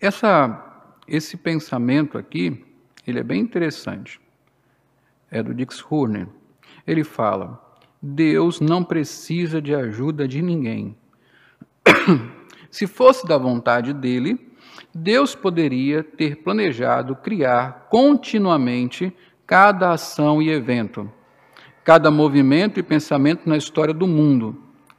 Essa, 0.00 0.92
esse 1.08 1.36
pensamento 1.36 2.18
aqui, 2.18 2.64
ele 3.06 3.18
é 3.18 3.22
bem 3.22 3.40
interessante. 3.40 4.20
É 5.30 5.42
do 5.42 5.54
Dix 5.54 5.84
Hurner. 5.90 6.28
Ele 6.86 7.04
fala: 7.04 7.60
Deus 8.00 8.60
não 8.60 8.84
precisa 8.84 9.60
de 9.60 9.74
ajuda 9.74 10.28
de 10.28 10.40
ninguém. 10.40 10.96
Se 12.70 12.86
fosse 12.86 13.26
da 13.26 13.38
vontade 13.38 13.92
dele, 13.92 14.38
Deus 14.94 15.34
poderia 15.34 16.02
ter 16.02 16.36
planejado 16.36 17.16
criar 17.16 17.88
continuamente 17.90 19.12
cada 19.46 19.92
ação 19.92 20.40
e 20.40 20.50
evento, 20.50 21.10
cada 21.84 22.10
movimento 22.10 22.80
e 22.80 22.82
pensamento 22.82 23.48
na 23.48 23.56
história 23.56 23.92
do 23.92 24.06
mundo. 24.06 24.56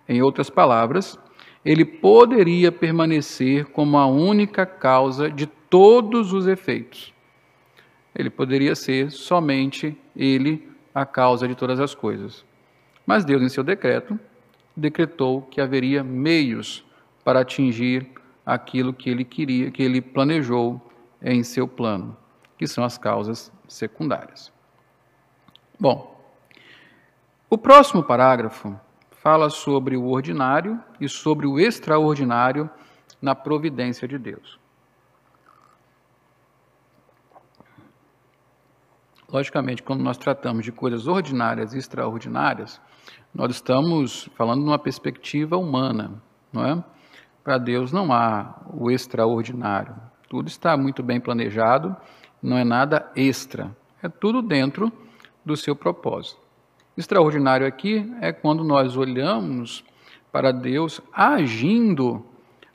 Em 0.07 0.21
outras 0.21 0.49
palavras, 0.49 1.17
ele 1.63 1.83
poderia 1.83 2.71
permanecer 2.71 3.65
como 3.65 3.97
a 3.97 4.05
única 4.05 4.65
causa 4.65 5.31
de 5.31 5.47
todos 5.47 6.31
os 6.31 6.45
efeitos. 6.45 7.14
Ele 8.15 8.29
poderia 8.29 8.75
ser 8.75 9.11
somente 9.11 9.97
ele 10.15 10.69
a 10.93 11.05
causa 11.05 11.47
de 11.47 11.55
todas 11.55 11.79
as 11.79 11.93
coisas. 11.93 12.45
Mas 13.05 13.25
Deus, 13.25 13.41
em 13.41 13.49
seu 13.49 13.63
decreto, 13.63 14.17
decretou 14.75 15.41
que 15.41 15.59
haveria 15.59 16.03
meios 16.03 16.83
para 17.23 17.41
atingir 17.41 18.09
aquilo 18.45 18.93
que 18.93 19.09
ele 19.09 19.25
queria, 19.25 19.69
que 19.69 19.83
ele 19.83 20.01
planejou 20.01 20.81
em 21.21 21.43
seu 21.43 21.67
plano, 21.67 22.15
que 22.57 22.67
são 22.67 22.83
as 22.83 22.97
causas 22.97 23.51
secundárias. 23.67 24.51
Bom, 25.79 26.15
o 27.49 27.57
próximo 27.57 28.03
parágrafo 28.03 28.79
fala 29.11 29.49
sobre 29.49 29.97
o 29.97 30.07
ordinário 30.07 30.79
e 31.01 31.09
sobre 31.09 31.47
o 31.47 31.59
extraordinário 31.59 32.69
na 33.21 33.33
providência 33.33 34.07
de 34.07 34.17
Deus. 34.17 34.59
Logicamente, 39.35 39.83
quando 39.83 40.01
nós 40.01 40.17
tratamos 40.17 40.63
de 40.63 40.71
coisas 40.71 41.07
ordinárias 41.07 41.73
e 41.73 41.77
extraordinárias, 41.77 42.79
nós 43.33 43.51
estamos 43.51 44.29
falando 44.33 44.63
numa 44.63 44.79
perspectiva 44.79 45.57
humana, 45.57 46.23
não 46.53 46.65
é? 46.65 46.81
Para 47.43 47.57
Deus 47.57 47.91
não 47.91 48.13
há 48.13 48.61
o 48.73 48.89
extraordinário. 48.89 49.93
Tudo 50.29 50.47
está 50.47 50.77
muito 50.77 51.03
bem 51.03 51.19
planejado, 51.19 51.93
não 52.41 52.57
é 52.57 52.63
nada 52.63 53.11
extra. 53.13 53.75
É 54.01 54.07
tudo 54.07 54.41
dentro 54.41 54.89
do 55.43 55.57
seu 55.57 55.75
propósito. 55.75 56.39
Extraordinário 56.95 57.67
aqui 57.67 58.09
é 58.21 58.31
quando 58.31 58.63
nós 58.63 58.95
olhamos 58.95 59.83
para 60.31 60.53
Deus 60.53 61.01
agindo 61.11 62.25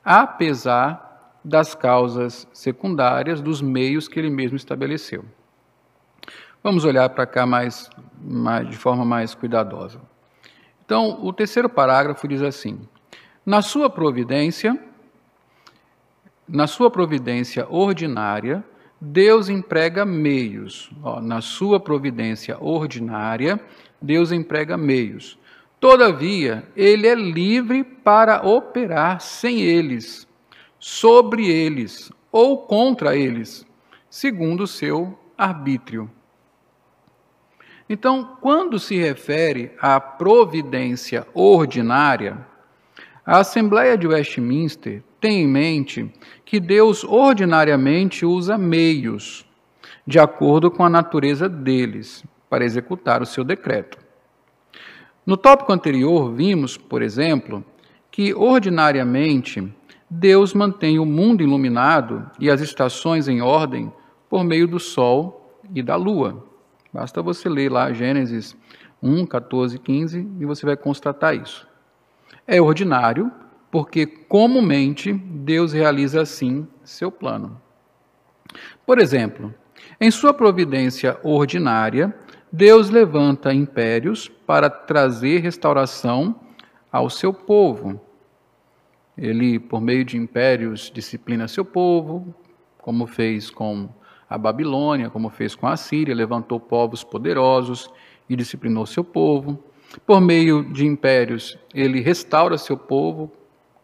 apesar 0.05 1.39
das 1.43 1.73
causas 1.73 2.47
secundárias, 2.53 3.41
dos 3.41 3.63
meios 3.63 4.07
que 4.07 4.19
ele 4.19 4.29
mesmo 4.29 4.55
estabeleceu. 4.55 5.25
Vamos 6.63 6.85
olhar 6.85 7.09
para 7.09 7.25
cá 7.25 7.43
mais, 7.43 7.89
mais, 8.21 8.69
de 8.69 8.77
forma 8.77 9.03
mais 9.03 9.33
cuidadosa. 9.33 9.99
Então, 10.85 11.17
o 11.25 11.33
terceiro 11.33 11.67
parágrafo 11.67 12.27
diz 12.27 12.41
assim: 12.43 12.87
Na 13.43 13.63
sua 13.63 13.89
providência, 13.89 14.79
na 16.47 16.67
sua 16.67 16.91
providência 16.91 17.65
ordinária, 17.67 18.63
Deus 18.99 19.49
emprega 19.49 20.05
meios. 20.05 20.91
Ó, 21.01 21.19
na 21.19 21.41
sua 21.41 21.79
providência 21.79 22.55
ordinária, 22.61 23.59
Deus 23.99 24.31
emprega 24.31 24.77
meios. 24.77 25.39
Todavia, 25.79 26.63
ele 26.75 27.07
é 27.07 27.15
livre 27.15 27.83
para 27.83 28.47
operar 28.47 29.19
sem 29.19 29.61
eles, 29.61 30.27
sobre 30.77 31.47
eles 31.47 32.11
ou 32.31 32.59
contra 32.59 33.15
eles, 33.15 33.65
segundo 34.07 34.61
o 34.61 34.67
seu 34.67 35.17
arbítrio. 35.35 36.07
Então, 37.93 38.37
quando 38.39 38.79
se 38.79 38.95
refere 38.95 39.73
à 39.77 39.99
providência 39.99 41.27
ordinária, 41.33 42.37
a 43.25 43.39
Assembleia 43.39 43.97
de 43.97 44.07
Westminster 44.07 45.03
tem 45.19 45.41
em 45.41 45.47
mente 45.47 46.09
que 46.45 46.57
Deus 46.57 47.03
ordinariamente 47.03 48.25
usa 48.25 48.57
meios, 48.57 49.45
de 50.07 50.19
acordo 50.19 50.71
com 50.71 50.85
a 50.85 50.89
natureza 50.89 51.49
deles 51.49 52.23
para 52.49 52.63
executar 52.63 53.21
o 53.21 53.25
seu 53.25 53.43
decreto. 53.43 53.97
No 55.25 55.35
tópico 55.35 55.73
anterior, 55.73 56.33
vimos, 56.33 56.77
por 56.77 57.01
exemplo, 57.01 57.61
que 58.09 58.33
ordinariamente 58.33 59.69
Deus 60.09 60.53
mantém 60.53 60.97
o 60.97 61.05
mundo 61.05 61.43
iluminado 61.43 62.25
e 62.39 62.49
as 62.49 62.61
estações 62.61 63.27
em 63.27 63.41
ordem 63.41 63.91
por 64.29 64.45
meio 64.45 64.65
do 64.65 64.79
Sol 64.79 65.59
e 65.75 65.83
da 65.83 65.97
Lua. 65.97 66.50
Basta 66.93 67.21
você 67.21 67.47
ler 67.47 67.71
lá 67.71 67.93
Gênesis 67.93 68.55
1, 69.01 69.25
14, 69.25 69.79
15 69.79 70.27
e 70.39 70.45
você 70.45 70.65
vai 70.65 70.75
constatar 70.75 71.35
isso. 71.35 71.67
É 72.45 72.61
ordinário 72.61 73.31
porque 73.71 74.05
comumente 74.05 75.13
Deus 75.13 75.71
realiza 75.71 76.21
assim 76.21 76.67
seu 76.83 77.11
plano. 77.11 77.59
Por 78.85 78.99
exemplo, 78.99 79.53
em 79.99 80.11
sua 80.11 80.33
providência 80.33 81.17
ordinária, 81.23 82.13
Deus 82.51 82.89
levanta 82.89 83.53
impérios 83.53 84.27
para 84.27 84.69
trazer 84.69 85.39
restauração 85.39 86.35
ao 86.91 87.09
seu 87.09 87.33
povo. 87.33 88.01
Ele, 89.17 89.57
por 89.57 89.79
meio 89.79 90.03
de 90.03 90.17
impérios, 90.17 90.91
disciplina 90.93 91.47
seu 91.47 91.63
povo, 91.63 92.35
como 92.77 93.07
fez 93.07 93.49
com 93.49 93.87
a 94.31 94.37
Babilônia, 94.37 95.09
como 95.09 95.29
fez 95.29 95.55
com 95.55 95.67
a 95.67 95.75
Síria, 95.75 96.15
levantou 96.15 96.57
povos 96.57 97.03
poderosos 97.03 97.91
e 98.29 98.35
disciplinou 98.37 98.85
seu 98.85 99.03
povo. 99.03 99.61
Por 100.05 100.21
meio 100.21 100.63
de 100.71 100.85
impérios, 100.85 101.59
ele 101.75 101.99
restaura 101.99 102.57
seu 102.57 102.77
povo, 102.77 103.29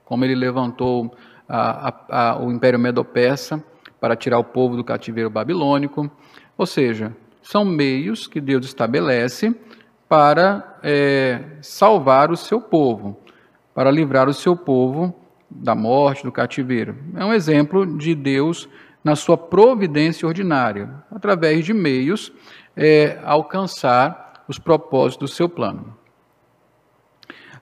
como 0.05 0.23
ele 0.23 0.35
levantou 0.35 1.13
a, 1.49 1.89
a, 1.89 2.29
a, 2.29 2.41
o 2.41 2.49
Império 2.49 2.79
Medo-Persa 2.79 3.61
para 3.99 4.15
tirar 4.15 4.39
o 4.39 4.43
povo 4.45 4.77
do 4.77 4.85
cativeiro 4.85 5.29
babilônico. 5.29 6.09
Ou 6.57 6.65
seja, 6.65 7.13
são 7.41 7.65
meios 7.65 8.25
que 8.25 8.39
Deus 8.39 8.65
estabelece 8.65 9.53
para 10.07 10.79
é, 10.81 11.43
salvar 11.61 12.31
o 12.31 12.37
seu 12.37 12.61
povo, 12.61 13.19
para 13.75 13.91
livrar 13.91 14.29
o 14.29 14.33
seu 14.33 14.55
povo 14.55 15.13
da 15.51 15.75
morte, 15.75 16.23
do 16.23 16.31
cativeiro. 16.31 16.95
É 17.17 17.25
um 17.25 17.33
exemplo 17.33 17.85
de 17.85 18.15
Deus 18.15 18.69
na 19.07 19.15
sua 19.15 19.37
providência 19.37 20.27
ordinária, 20.27 20.89
através 21.09 21.63
de 21.63 21.73
meios, 21.73 22.29
é, 22.75 23.17
alcançar 23.23 24.43
os 24.49 24.59
propósitos 24.59 25.31
do 25.31 25.33
seu 25.33 25.47
plano. 25.47 25.95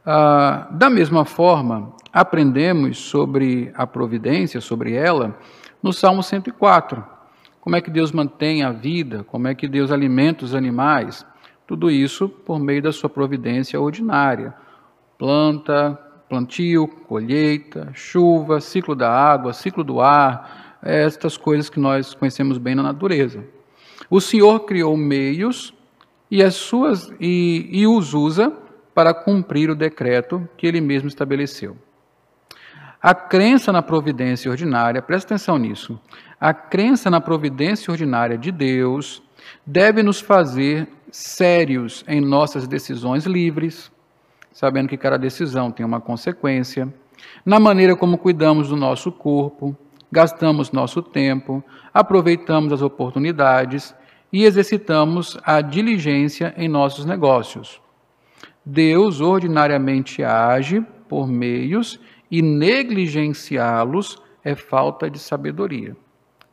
Ah, 0.04 0.68
da 0.72 0.90
mesma 0.90 1.24
forma, 1.24 1.94
aprendemos 2.12 2.98
sobre 2.98 3.72
a 3.76 3.86
providência, 3.86 4.60
sobre 4.60 4.96
ela, 4.96 5.38
no 5.84 5.94
Salmo 5.94 6.24
104 6.24 7.14
como 7.62 7.76
é 7.76 7.82
que 7.82 7.92
Deus 7.92 8.12
mantém 8.12 8.64
a 8.64 8.72
vida, 8.72 9.24
como 9.24 9.48
é 9.48 9.54
que 9.54 9.68
Deus 9.68 9.92
alimenta 9.92 10.46
os 10.46 10.54
animais. 10.54 11.26
Tudo 11.68 11.92
isso 11.92 12.28
por 12.28 12.60
meio 12.60 12.82
da 12.82 12.92
sua 12.92 13.10
providência 13.10 13.80
ordinária. 13.80 14.54
Planta, 15.18 16.00
plantio, 16.30 16.88
colheita, 16.88 17.90
chuva, 17.94 18.60
ciclo 18.60 18.96
da 18.96 19.12
água, 19.12 19.54
ciclo 19.54 19.84
do 19.84 20.00
ar, 20.00 20.65
estas 20.86 21.36
coisas 21.36 21.70
que 21.70 21.80
nós 21.80 22.14
conhecemos 22.14 22.58
bem 22.58 22.76
na 22.76 22.84
natureza. 22.84 23.44
O 24.10 24.22
Senhor 24.22 24.62
criou 24.62 24.96
meios 24.96 25.74
e 26.30 26.44
as 26.44 26.56
suas 26.56 27.12
e, 27.20 27.68
e 27.72 27.88
os 27.88 28.14
usa 28.14 28.54
para 28.94 29.14
cumprir 29.14 29.70
o 29.70 29.76
decreto 29.76 30.48
que 30.56 30.68
ele 30.68 30.80
mesmo 30.80 31.08
estabeleceu. 31.08 31.76
A 33.02 33.14
crença 33.14 33.72
na 33.72 33.82
providência 33.82 34.50
ordinária, 34.50 35.02
presta 35.02 35.34
atenção 35.34 35.58
nisso, 35.58 36.00
a 36.40 36.54
crença 36.54 37.10
na 37.10 37.20
providência 37.20 37.92
ordinária 37.92 38.38
de 38.38 38.52
Deus 38.52 39.22
deve 39.66 40.02
nos 40.02 40.20
fazer 40.20 40.88
sérios 41.12 42.04
em 42.08 42.20
nossas 42.20 42.68
decisões 42.68 43.26
livres, 43.26 43.92
sabendo 44.52 44.90
que 44.90 44.98
cada 44.98 45.18
decisão 45.18 45.72
tem 45.72 45.86
uma 45.86 46.02
consequência, 46.02 46.92
na 47.46 47.60
maneira 47.60 47.96
como 47.96 48.18
cuidamos 48.18 48.70
do 48.70 48.76
nosso 48.76 49.12
corpo, 49.12 49.78
gastamos 50.12 50.72
nosso 50.72 51.02
tempo, 51.02 51.64
aproveitamos 51.94 52.72
as 52.72 52.82
oportunidades 52.82 53.96
e 54.32 54.44
exercitamos 54.44 55.38
a 55.44 55.62
diligência 55.62 56.54
em 56.58 56.68
nossos 56.68 57.06
negócios. 57.06 57.82
Deus 58.66 59.22
ordinariamente 59.22 60.24
age 60.24 60.82
por 61.08 61.28
meios 61.28 62.00
e 62.30 62.42
negligenciá-los 62.42 64.22
é 64.44 64.56
falta 64.56 65.10
de 65.10 65.20
sabedoria. 65.20 65.96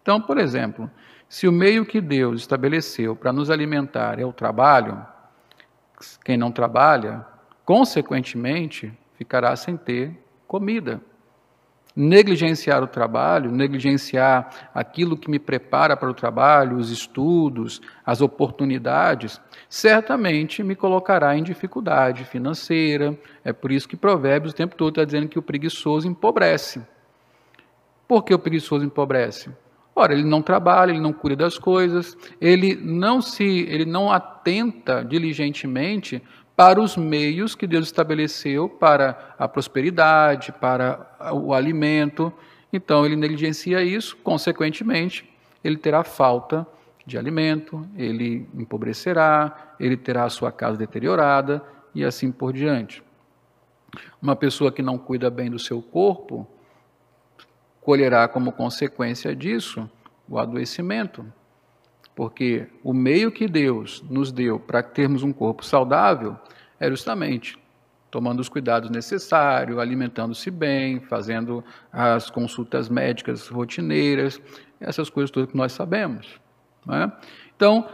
Então, 0.00 0.20
por 0.20 0.38
exemplo, 0.38 0.90
se 1.28 1.48
o 1.48 1.52
meio 1.52 1.86
que 1.86 2.00
Deus 2.00 2.42
estabeleceu 2.42 3.16
para 3.16 3.32
nos 3.32 3.50
alimentar 3.50 4.18
é 4.18 4.24
o 4.24 4.32
trabalho, 4.32 5.04
quem 6.24 6.36
não 6.36 6.52
trabalha, 6.52 7.24
consequentemente, 7.64 8.92
ficará 9.14 9.56
sem 9.56 9.76
ter 9.76 10.18
comida. 10.46 11.00
Negligenciar 11.94 12.82
o 12.82 12.86
trabalho, 12.86 13.50
negligenciar 13.50 14.70
aquilo 14.74 15.16
que 15.16 15.30
me 15.30 15.38
prepara 15.38 15.96
para 15.96 16.10
o 16.10 16.14
trabalho, 16.14 16.78
os 16.78 16.90
estudos, 16.90 17.82
as 18.04 18.20
oportunidades, 18.20 19.40
certamente 19.68 20.62
me 20.62 20.74
colocará 20.74 21.36
em 21.36 21.42
dificuldade 21.42 22.24
financeira. 22.24 23.18
É 23.44 23.52
por 23.52 23.70
isso 23.70 23.88
que 23.88 23.96
Provérbios 23.96 24.52
o 24.52 24.56
tempo 24.56 24.74
todo 24.74 24.90
está 24.90 25.04
dizendo 25.04 25.28
que 25.28 25.38
o 25.38 25.42
preguiçoso 25.42 26.08
empobrece. 26.08 26.80
Por 28.08 28.24
que 28.24 28.32
o 28.32 28.38
preguiçoso 28.38 28.84
empobrece? 28.84 29.50
Ora, 29.94 30.14
ele 30.14 30.24
não 30.24 30.40
trabalha, 30.40 30.90
ele 30.90 31.00
não 31.00 31.12
cuida 31.12 31.44
das 31.44 31.58
coisas, 31.58 32.16
ele 32.40 32.74
não 32.74 33.20
se, 33.20 33.44
ele 33.44 33.84
não 33.84 34.10
atenta 34.10 35.04
diligentemente 35.04 36.22
para 36.56 36.80
os 36.80 36.96
meios 36.96 37.54
que 37.54 37.66
Deus 37.66 37.86
estabeleceu 37.86 38.68
para 38.68 39.34
a 39.38 39.48
prosperidade, 39.48 40.52
para 40.52 41.16
o 41.32 41.54
alimento. 41.54 42.32
Então 42.72 43.04
ele 43.04 43.16
negligencia 43.16 43.82
isso, 43.82 44.16
consequentemente, 44.18 45.28
ele 45.62 45.76
terá 45.76 46.04
falta 46.04 46.66
de 47.04 47.18
alimento, 47.18 47.86
ele 47.96 48.48
empobrecerá, 48.54 49.74
ele 49.78 49.96
terá 49.96 50.24
a 50.24 50.30
sua 50.30 50.52
casa 50.52 50.78
deteriorada 50.78 51.62
e 51.94 52.04
assim 52.04 52.30
por 52.30 52.52
diante. 52.52 53.02
Uma 54.20 54.36
pessoa 54.36 54.72
que 54.72 54.82
não 54.82 54.96
cuida 54.96 55.30
bem 55.30 55.50
do 55.50 55.58
seu 55.58 55.82
corpo, 55.82 56.46
colherá 57.80 58.26
como 58.28 58.52
consequência 58.52 59.34
disso 59.34 59.90
o 60.28 60.38
adoecimento. 60.38 61.24
Porque 62.14 62.66
o 62.82 62.92
meio 62.92 63.32
que 63.32 63.48
Deus 63.48 64.04
nos 64.08 64.30
deu 64.30 64.60
para 64.60 64.82
termos 64.82 65.22
um 65.22 65.32
corpo 65.32 65.64
saudável 65.64 66.36
é 66.78 66.88
justamente 66.90 67.58
tomando 68.10 68.40
os 68.40 68.48
cuidados 68.48 68.90
necessários, 68.90 69.78
alimentando-se 69.78 70.50
bem, 70.50 71.00
fazendo 71.00 71.64
as 71.90 72.28
consultas 72.28 72.90
médicas 72.90 73.48
rotineiras, 73.48 74.38
essas 74.78 75.08
coisas 75.08 75.30
todas 75.30 75.50
que 75.50 75.56
nós 75.56 75.72
sabemos. 75.72 76.38
É? 76.90 77.10
Então, 77.56 77.88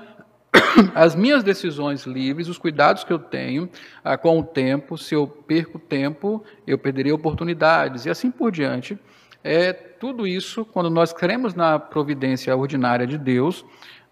as 0.94 1.14
minhas 1.14 1.44
decisões 1.44 2.04
livres, 2.04 2.48
os 2.48 2.58
cuidados 2.58 3.04
que 3.04 3.12
eu 3.12 3.18
tenho 3.20 3.68
ah, 4.02 4.18
com 4.18 4.40
o 4.40 4.42
tempo, 4.42 4.98
se 4.98 5.14
eu 5.14 5.26
perco 5.26 5.78
tempo, 5.78 6.42
eu 6.66 6.76
perderei 6.76 7.12
oportunidades 7.12 8.06
e 8.06 8.10
assim 8.10 8.30
por 8.30 8.50
diante. 8.50 8.98
É 9.44 9.72
tudo 9.72 10.26
isso, 10.26 10.64
quando 10.64 10.90
nós 10.90 11.12
cremos 11.12 11.54
na 11.54 11.78
providência 11.78 12.56
ordinária 12.56 13.06
de 13.06 13.16
Deus, 13.16 13.64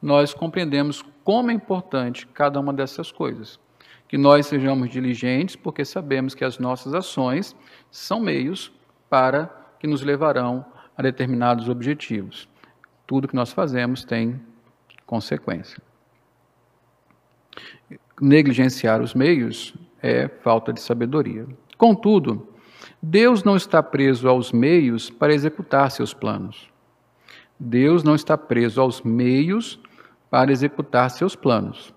nós 0.07 0.33
compreendemos 0.33 1.05
como 1.25 1.51
é 1.51 1.55
importante 1.55 2.29
cada 2.29 2.61
uma 2.61 2.73
dessas 2.73 3.11
coisas. 3.11 3.59
Que 4.07 4.17
nós 4.17 4.47
sejamos 4.47 4.89
diligentes, 4.89 5.57
porque 5.57 5.85
sabemos 5.85 6.33
que 6.33 6.45
as 6.45 6.61
nossas 6.61 6.95
ações 6.95 7.57
são 7.91 8.21
meios 8.21 8.71
para 9.11 9.51
que 9.81 9.87
nos 9.89 10.03
levarão 10.03 10.65
a 10.97 11.03
determinados 11.03 11.69
objetivos. 11.69 12.49
Tudo 13.05 13.27
que 13.27 13.35
nós 13.35 13.53
fazemos 13.53 14.05
tem 14.05 14.41
consequência. 15.05 15.83
Negligenciar 18.21 19.03
os 19.03 19.13
meios 19.13 19.75
é 20.01 20.29
falta 20.29 20.73
de 20.73 20.81
sabedoria. 20.81 21.49
Contudo, 21.77 22.49
Deus 23.03 23.43
não 23.43 23.57
está 23.57 23.83
preso 23.83 24.29
aos 24.29 24.53
meios 24.53 25.11
para 25.11 25.35
executar 25.35 25.91
seus 25.91 26.15
planos. 26.15 26.71
Deus 27.59 28.05
não 28.05 28.15
está 28.15 28.39
preso 28.39 28.81
aos 28.81 29.03
meios 29.03 29.81
para 30.37 30.53
executar 30.53 31.09
seus 31.11 31.35
planos. 31.35 31.95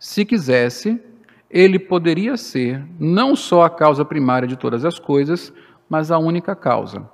Se 0.00 0.24
quisesse, 0.24 1.00
ele 1.48 1.78
poderia 1.78 2.36
ser 2.36 2.84
não 2.98 3.36
só 3.36 3.62
a 3.62 3.70
causa 3.70 4.04
primária 4.04 4.48
de 4.48 4.56
todas 4.56 4.84
as 4.84 4.98
coisas, 4.98 5.52
mas 5.88 6.10
a 6.10 6.18
única 6.18 6.56
causa. 6.56 7.08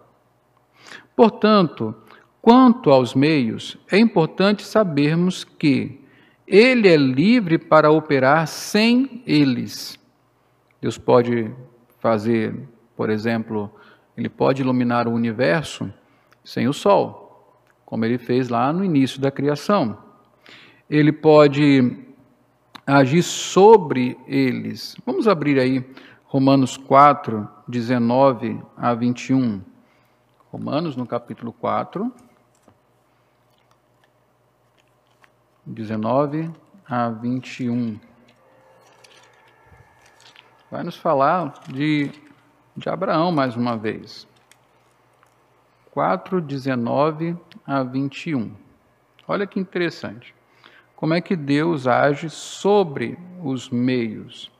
Portanto, 1.14 1.94
quanto 2.40 2.90
aos 2.90 3.14
meios, 3.14 3.76
é 3.92 3.98
importante 3.98 4.62
sabermos 4.62 5.44
que 5.44 6.00
ele 6.46 6.88
é 6.88 6.96
livre 6.96 7.58
para 7.58 7.90
operar 7.90 8.46
sem 8.46 9.22
eles. 9.26 9.98
Deus 10.80 10.96
pode 10.96 11.54
fazer 11.98 12.66
por 12.96 13.10
exemplo, 13.10 13.70
ele 14.16 14.30
pode 14.30 14.62
iluminar 14.62 15.06
o 15.06 15.12
universo 15.12 15.92
sem 16.42 16.68
o 16.68 16.72
sol, 16.72 17.60
como 17.84 18.06
ele 18.06 18.16
fez 18.16 18.48
lá 18.48 18.72
no 18.72 18.82
início 18.82 19.20
da 19.20 19.30
criação. 19.30 20.03
Ele 20.88 21.12
pode 21.12 22.04
agir 22.86 23.22
sobre 23.22 24.18
eles. 24.26 24.96
Vamos 25.04 25.26
abrir 25.26 25.58
aí 25.58 25.84
Romanos 26.26 26.76
4, 26.76 27.48
19 27.66 28.60
a 28.76 28.94
21. 28.94 29.62
Romanos, 30.50 30.96
no 30.96 31.06
capítulo 31.06 31.52
4, 31.52 32.12
19 35.66 36.50
a 36.86 37.08
21. 37.08 37.98
Vai 40.70 40.82
nos 40.82 40.96
falar 40.96 41.54
de 41.72 42.12
de 42.76 42.88
Abraão 42.88 43.30
mais 43.30 43.56
uma 43.56 43.76
vez. 43.76 44.26
4, 45.92 46.40
19 46.40 47.36
a 47.64 47.82
21. 47.84 48.52
Olha 49.28 49.46
que 49.46 49.60
interessante. 49.60 50.34
Como 50.96 51.14
é 51.14 51.20
que 51.20 51.36
Deus 51.36 51.86
age 51.86 52.30
sobre 52.30 53.18
os 53.42 53.68
meios? 53.68 54.50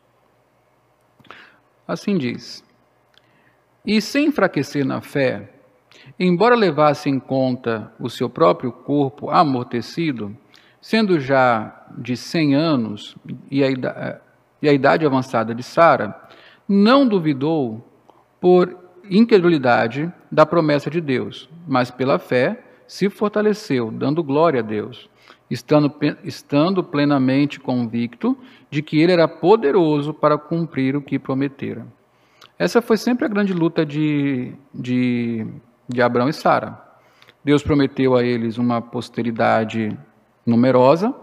Assim 1.87 2.19
diz: 2.19 2.65
E 3.85 4.01
sem 4.01 4.27
enfraquecer 4.27 4.85
na 4.85 5.01
fé, 5.01 5.51
embora 6.19 6.55
levasse 6.55 7.09
em 7.09 7.21
conta 7.21 7.93
o 8.01 8.11
seu 8.11 8.29
próprio 8.29 8.73
corpo 8.73 9.31
amortecido, 9.31 10.37
sendo 10.81 11.21
já 11.21 11.87
de 11.97 12.17
cem 12.17 12.55
anos 12.55 13.17
e 13.51 13.63
a 13.63 13.71
idade, 13.71 14.21
e 14.61 14.69
a 14.69 14.73
idade 14.73 15.05
avançada 15.05 15.55
de 15.55 15.63
Sara, 15.63 16.19
não 16.67 17.07
duvidou 17.07 17.87
por 18.41 18.77
incredulidade 19.11 20.11
da 20.33 20.47
promessa 20.47 20.91
de 20.91 21.01
Deus, 21.01 21.49
mas 21.69 21.91
pela 21.91 22.19
fé 22.19 22.63
se 22.87 23.11
fortaleceu, 23.11 23.91
dando 23.91 24.23
glória 24.23 24.61
a 24.61 24.63
Deus, 24.63 25.11
estando, 25.55 25.95
estando 26.25 26.83
plenamente 26.83 27.61
convicto 27.61 28.37
de 28.71 28.83
que 28.83 29.01
ele 29.01 29.13
era 29.13 29.29
poderoso 29.29 30.13
para 30.13 30.37
cumprir 30.37 30.97
o 30.97 31.03
que 31.03 31.19
prometera. 31.19 31.87
Essa 32.59 32.83
foi 32.83 32.97
sempre 32.97 33.25
a 33.25 33.29
grande 33.29 33.53
luta 33.53 33.87
de, 33.87 34.53
de, 34.75 35.47
de 35.89 36.03
Abraão 36.03 36.29
e 36.29 36.33
Sara. 36.33 36.81
Deus 37.45 37.63
prometeu 37.63 38.17
a 38.17 38.25
eles 38.25 38.59
uma 38.59 38.81
posteridade 38.81 39.97
numerosa, 40.45 41.15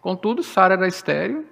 contudo, 0.00 0.42
Sara 0.42 0.74
era 0.74 0.88
estéril 0.88 1.46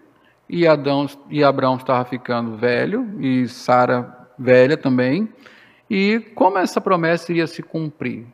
e, 0.49 0.67
Adão, 0.67 1.07
e 1.31 1.45
Abraão 1.45 1.77
estava 1.77 2.05
ficando 2.05 2.57
velho 2.57 3.09
e 3.21 3.47
Sara 3.47 4.29
velha 4.39 4.77
também. 4.77 5.29
E 5.89 6.21
como 6.35 6.59
essa 6.59 6.81
promessa 6.81 7.31
iria 7.31 7.47
se 7.47 7.63
cumprir? 7.63 8.27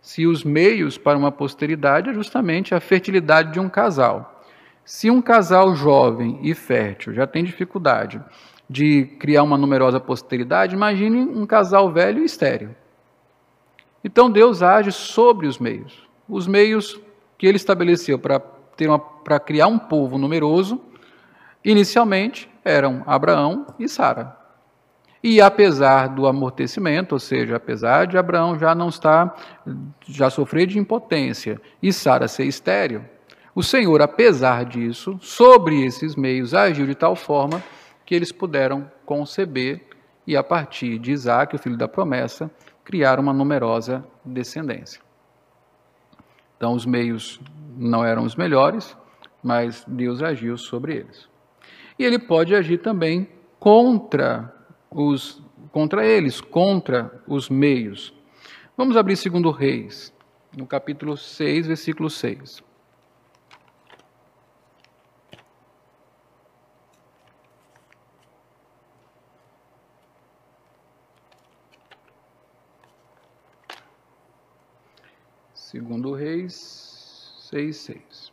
Se 0.00 0.26
os 0.26 0.44
meios 0.44 0.96
para 0.96 1.18
uma 1.18 1.32
posteridade 1.32 2.10
é 2.10 2.14
justamente 2.14 2.74
a 2.74 2.80
fertilidade 2.80 3.52
de 3.52 3.60
um 3.60 3.68
casal. 3.68 4.42
Se 4.84 5.10
um 5.10 5.20
casal 5.20 5.74
jovem 5.74 6.38
e 6.42 6.54
fértil 6.54 7.12
já 7.12 7.26
tem 7.26 7.44
dificuldade 7.44 8.22
de 8.68 9.04
criar 9.18 9.42
uma 9.42 9.58
numerosa 9.58 9.98
posteridade, 10.00 10.74
imagine 10.74 11.20
um 11.20 11.46
casal 11.46 11.92
velho 11.92 12.22
e 12.22 12.24
estéril. 12.24 12.74
Então 14.02 14.30
Deus 14.30 14.62
age 14.62 14.92
sobre 14.92 15.46
os 15.46 15.58
meios. 15.58 16.06
Os 16.28 16.46
meios 16.46 17.00
que 17.36 17.46
ele 17.46 17.56
estabeleceu 17.56 18.18
para 18.18 18.40
ter 18.76 18.88
uma, 18.88 18.98
para 18.98 19.40
criar 19.40 19.66
um 19.66 19.78
povo 19.78 20.16
numeroso, 20.16 20.80
inicialmente 21.64 22.50
eram 22.64 23.02
Abraão 23.06 23.66
e 23.78 23.88
Sara. 23.88 24.36
E 25.22 25.40
apesar 25.40 26.08
do 26.08 26.26
amortecimento, 26.26 27.14
ou 27.14 27.18
seja, 27.18 27.56
apesar 27.56 28.06
de 28.06 28.16
Abraão 28.16 28.58
já 28.58 28.74
não 28.74 28.88
estar, 28.88 29.36
já 30.06 30.30
sofrer 30.30 30.66
de 30.66 30.78
impotência 30.78 31.60
e 31.82 31.92
Sara 31.92 32.28
ser 32.28 32.44
estéril, 32.44 33.04
o 33.54 33.62
Senhor, 33.62 34.00
apesar 34.00 34.64
disso, 34.64 35.18
sobre 35.20 35.84
esses 35.84 36.14
meios 36.14 36.54
agiu 36.54 36.86
de 36.86 36.94
tal 36.94 37.16
forma 37.16 37.62
que 38.06 38.14
eles 38.14 38.30
puderam 38.30 38.90
conceber 39.04 39.82
e 40.24 40.36
a 40.36 40.44
partir 40.44 40.98
de 40.98 41.10
Isaac, 41.10 41.56
o 41.56 41.58
filho 41.58 41.76
da 41.76 41.88
promessa, 41.88 42.50
criar 42.84 43.18
uma 43.18 43.32
numerosa 43.32 44.04
descendência. 44.24 45.00
Então 46.56 46.74
os 46.74 46.86
meios 46.86 47.40
não 47.76 48.04
eram 48.04 48.24
os 48.24 48.36
melhores, 48.36 48.96
mas 49.42 49.84
Deus 49.88 50.22
agiu 50.22 50.56
sobre 50.56 50.96
eles. 50.96 51.28
E 51.98 52.04
ele 52.04 52.18
pode 52.18 52.54
agir 52.54 52.78
também 52.78 53.28
contra 53.58 54.54
os, 54.90 55.42
contra 55.72 56.04
eles, 56.04 56.40
contra 56.40 57.22
os 57.26 57.48
meios. 57.48 58.14
Vamos 58.76 58.96
abrir 58.96 59.16
segundo 59.16 59.50
Reis, 59.50 60.12
no 60.56 60.66
capítulo 60.66 61.16
6, 61.16 61.66
versículo 61.66 62.08
6. 62.08 62.62
Segundo 75.54 76.14
Reis 76.14 76.88
6, 77.50 77.76
6. 77.76 78.32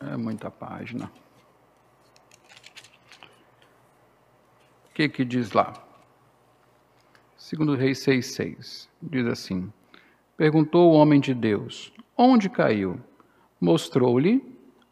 É 0.00 0.15
muita 0.26 0.50
página. 0.50 1.08
O 4.90 4.92
que 4.92 5.08
que 5.08 5.24
diz 5.24 5.52
lá? 5.52 5.72
Segundo 7.36 7.76
Reis 7.76 8.04
6,6, 8.04 8.88
diz 9.00 9.26
assim, 9.26 9.72
Perguntou 10.36 10.90
o 10.90 10.96
homem 10.96 11.20
de 11.20 11.32
Deus, 11.32 11.92
onde 12.18 12.50
caiu? 12.50 13.00
Mostrou-lhe 13.60 14.44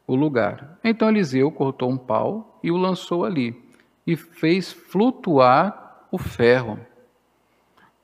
o 0.06 0.14
lugar. 0.14 0.78
Então 0.84 1.08
Eliseu 1.08 1.50
cortou 1.50 1.90
um 1.90 1.98
pau 1.98 2.60
e 2.62 2.70
o 2.70 2.76
lançou 2.76 3.24
ali, 3.24 3.60
e 4.06 4.14
fez 4.14 4.72
flutuar 4.72 6.06
o 6.12 6.18
ferro. 6.18 6.78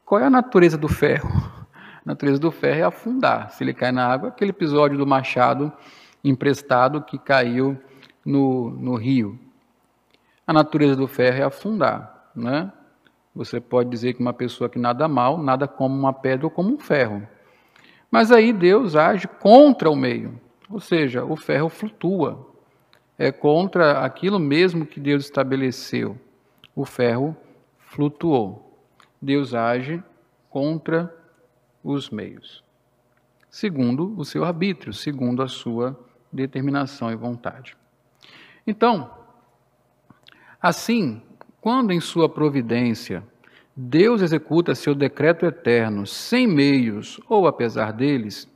Qual 0.05 0.21
é 0.21 0.25
a 0.25 0.31
natureza 0.31 0.77
do 0.77 0.89
ferro? 0.89 1.31
A 2.01 2.13
natureza 2.13 2.41
do 2.41 2.51
ferro 2.51 2.81
é 2.81 2.83
afundar. 2.83 3.51
Se 3.51 3.63
ele 3.63 3.75
cai 3.75 3.93
na 3.93 4.07
água, 4.07 4.31
aquele 4.31 4.51
episódio 4.51 4.97
do 4.97 5.07
machado 5.07 5.71
emprestado 6.23 7.03
que 7.03 7.19
caiu 7.19 7.79
no, 8.25 8.71
no 8.71 8.95
rio. 8.95 9.39
A 10.47 10.53
natureza 10.53 10.97
do 10.97 11.07
ferro 11.07 11.39
é 11.39 11.43
afundar, 11.43 12.31
né? 12.35 12.73
Você 13.35 13.61
pode 13.61 13.89
dizer 13.89 14.15
que 14.15 14.21
uma 14.21 14.33
pessoa 14.33 14.69
que 14.69 14.79
nada 14.79 15.07
mal, 15.07 15.39
nada 15.39 15.69
como 15.69 15.97
uma 15.97 16.13
pedra 16.13 16.47
ou 16.47 16.51
como 16.51 16.75
um 16.75 16.79
ferro. 16.79 17.27
Mas 18.11 18.33
aí 18.33 18.53
Deus 18.53 18.97
age 18.97 19.29
contra 19.29 19.89
o 19.89 19.95
meio, 19.95 20.41
ou 20.69 20.81
seja, 20.81 21.25
o 21.25 21.37
ferro 21.37 21.69
flutua. 21.69 22.49
É 23.17 23.31
contra 23.31 24.05
aquilo 24.05 24.39
mesmo 24.39 24.85
que 24.85 24.99
Deus 24.99 25.25
estabeleceu. 25.25 26.19
O 26.75 26.85
ferro 26.85 27.37
flutuou. 27.79 28.79
Deus 29.23 29.55
age 29.55 30.03
contra 30.49 31.15
os 31.85 32.11
meios, 32.11 32.65
segundo 33.49 34.15
o 34.19 34.25
seu 34.25 34.45
arbítrio, 34.45 34.93
segundo 34.93 35.43
a 35.43 35.49
sua 35.49 35.99
determinação 36.33 37.11
e 37.11 37.17
vontade. 37.17 37.77
Então, 38.67 39.11
assim, 40.61 41.23
quando 41.61 41.93
em 41.93 42.01
sua 42.01 42.29
providência 42.29 43.23
Deus 43.77 44.21
executa 44.21 44.75
seu 44.75 44.95
decreto 44.95 45.47
eterno 45.47 46.07
sem 46.07 46.47
meios 46.47 47.21
ou 47.29 47.47
apesar 47.47 47.93
deles, 47.93 48.49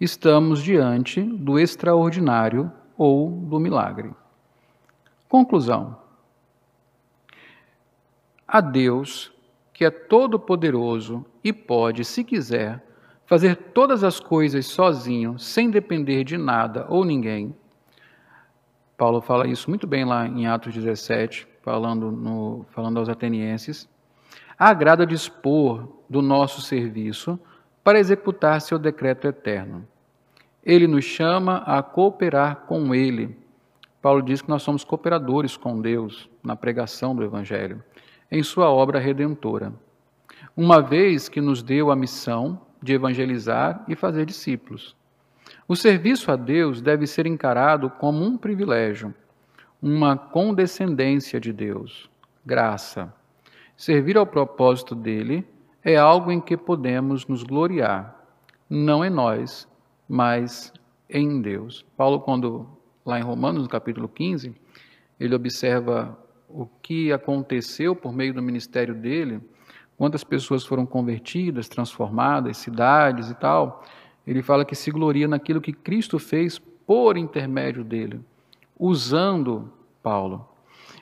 estamos 0.00 0.62
diante 0.62 1.22
do 1.22 1.58
extraordinário 1.58 2.72
ou 2.96 3.30
do 3.30 3.58
milagre. 3.58 4.10
Conclusão: 5.28 5.98
a 8.46 8.60
Deus, 8.60 9.32
que 9.72 9.84
é 9.84 9.90
todo-poderoso 9.90 11.26
e 11.42 11.52
pode, 11.52 12.04
se 12.04 12.22
quiser, 12.22 12.85
fazer 13.26 13.56
todas 13.56 14.04
as 14.04 14.20
coisas 14.20 14.66
sozinho, 14.66 15.38
sem 15.38 15.68
depender 15.68 16.24
de 16.24 16.38
nada 16.38 16.86
ou 16.88 17.04
ninguém. 17.04 17.54
Paulo 18.96 19.20
fala 19.20 19.46
isso 19.46 19.68
muito 19.68 19.86
bem 19.86 20.04
lá 20.04 20.26
em 20.26 20.46
Atos 20.46 20.72
17, 20.72 21.46
falando, 21.60 22.10
no, 22.10 22.64
falando 22.70 22.98
aos 22.98 23.08
atenienses. 23.08 23.88
Agrada 24.58 25.04
dispor 25.04 25.88
do 26.08 26.22
nosso 26.22 26.62
serviço 26.62 27.38
para 27.84 27.98
executar 27.98 28.60
seu 28.60 28.78
decreto 28.78 29.26
eterno. 29.26 29.86
Ele 30.64 30.86
nos 30.86 31.04
chama 31.04 31.58
a 31.58 31.82
cooperar 31.82 32.64
com 32.66 32.94
Ele. 32.94 33.36
Paulo 34.00 34.22
diz 34.22 34.40
que 34.40 34.48
nós 34.48 34.62
somos 34.62 34.84
cooperadores 34.84 35.56
com 35.56 35.80
Deus 35.80 36.30
na 36.42 36.56
pregação 36.56 37.14
do 37.14 37.22
Evangelho, 37.22 37.82
em 38.30 38.42
sua 38.42 38.70
obra 38.70 38.98
redentora. 38.98 39.72
Uma 40.56 40.80
vez 40.80 41.28
que 41.28 41.40
nos 41.40 41.62
deu 41.62 41.90
a 41.90 41.96
missão 41.96 42.65
de 42.86 42.94
evangelizar 42.94 43.84
e 43.88 43.96
fazer 43.96 44.24
discípulos. 44.24 44.96
O 45.68 45.74
serviço 45.74 46.30
a 46.30 46.36
Deus 46.36 46.80
deve 46.80 47.06
ser 47.06 47.26
encarado 47.26 47.90
como 47.90 48.24
um 48.24 48.38
privilégio, 48.38 49.12
uma 49.82 50.16
condescendência 50.16 51.40
de 51.40 51.52
Deus, 51.52 52.08
graça. 52.44 53.12
Servir 53.76 54.16
ao 54.16 54.26
propósito 54.26 54.94
dele 54.94 55.44
é 55.82 55.96
algo 55.96 56.30
em 56.30 56.40
que 56.40 56.56
podemos 56.56 57.26
nos 57.26 57.42
gloriar, 57.42 58.16
não 58.70 59.04
em 59.04 59.10
nós, 59.10 59.68
mas 60.08 60.72
em 61.10 61.42
Deus. 61.42 61.84
Paulo, 61.96 62.20
quando 62.20 62.66
lá 63.04 63.18
em 63.18 63.22
Romanos, 63.22 63.64
no 63.64 63.68
capítulo 63.68 64.08
15, 64.08 64.54
ele 65.18 65.34
observa 65.34 66.16
o 66.48 66.66
que 66.80 67.12
aconteceu 67.12 67.94
por 67.96 68.12
meio 68.12 68.32
do 68.32 68.42
ministério 68.42 68.94
dele, 68.94 69.40
quantas 69.96 70.22
pessoas 70.22 70.64
foram 70.64 70.84
convertidas, 70.84 71.68
transformadas, 71.68 72.58
cidades 72.58 73.30
e 73.30 73.34
tal, 73.34 73.82
ele 74.26 74.42
fala 74.42 74.64
que 74.64 74.74
se 74.74 74.90
gloria 74.90 75.26
naquilo 75.26 75.60
que 75.60 75.72
Cristo 75.72 76.18
fez 76.18 76.58
por 76.86 77.16
intermédio 77.16 77.82
dele, 77.82 78.20
usando 78.78 79.72
Paulo. 80.02 80.46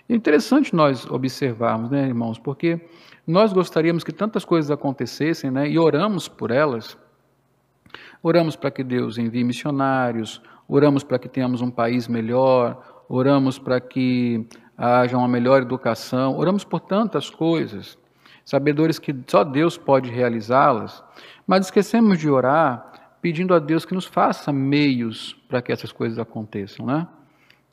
É 0.09 0.15
interessante 0.15 0.75
nós 0.75 1.07
observarmos, 1.11 1.91
né, 1.91 2.07
irmãos, 2.07 2.39
porque 2.39 2.81
nós 3.27 3.53
gostaríamos 3.53 4.05
que 4.05 4.13
tantas 4.13 4.45
coisas 4.45 4.71
acontecessem, 4.71 5.51
né, 5.51 5.69
e 5.69 5.79
oramos 5.79 6.29
por 6.29 6.51
elas. 6.51 6.97
Oramos 8.23 8.57
para 8.57 8.71
que 8.71 8.85
Deus 8.85 9.19
envie 9.19 9.45
missionários, 9.45 10.43
oramos 10.69 11.03
para 11.03 11.19
que 11.19 11.29
tenhamos 11.29 11.61
um 11.61 11.71
país 11.71 12.07
melhor, 12.07 13.05
oramos 13.09 13.59
para 13.59 13.81
que 13.81 14.47
haja 14.77 15.17
uma 15.17 15.29
melhor 15.29 15.63
educação, 15.63 16.37
oramos 16.37 16.65
por 16.65 16.81
tantas 16.81 17.31
coisas 17.31 17.99
sabedores 18.45 18.99
que 18.99 19.15
só 19.27 19.43
Deus 19.43 19.77
pode 19.77 20.11
realizá-las, 20.11 21.03
mas 21.47 21.67
esquecemos 21.67 22.19
de 22.19 22.29
orar 22.29 23.17
pedindo 23.21 23.55
a 23.55 23.59
Deus 23.59 23.85
que 23.85 23.95
nos 23.95 24.05
faça 24.05 24.53
meios 24.53 25.35
para 25.49 25.63
que 25.63 25.73
essas 25.73 25.91
coisas 25.91 26.19
aconteçam, 26.19 26.85
né? 26.85 27.09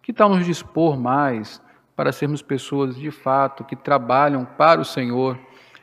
Que 0.01 0.13
tal 0.13 0.29
nos 0.29 0.45
dispor 0.45 0.97
mais 0.97 1.61
para 1.95 2.11
sermos 2.11 2.41
pessoas 2.41 2.95
de 2.95 3.11
fato 3.11 3.63
que 3.63 3.75
trabalham 3.75 4.45
para 4.45 4.79
o 4.79 4.85
Senhor 4.85 5.37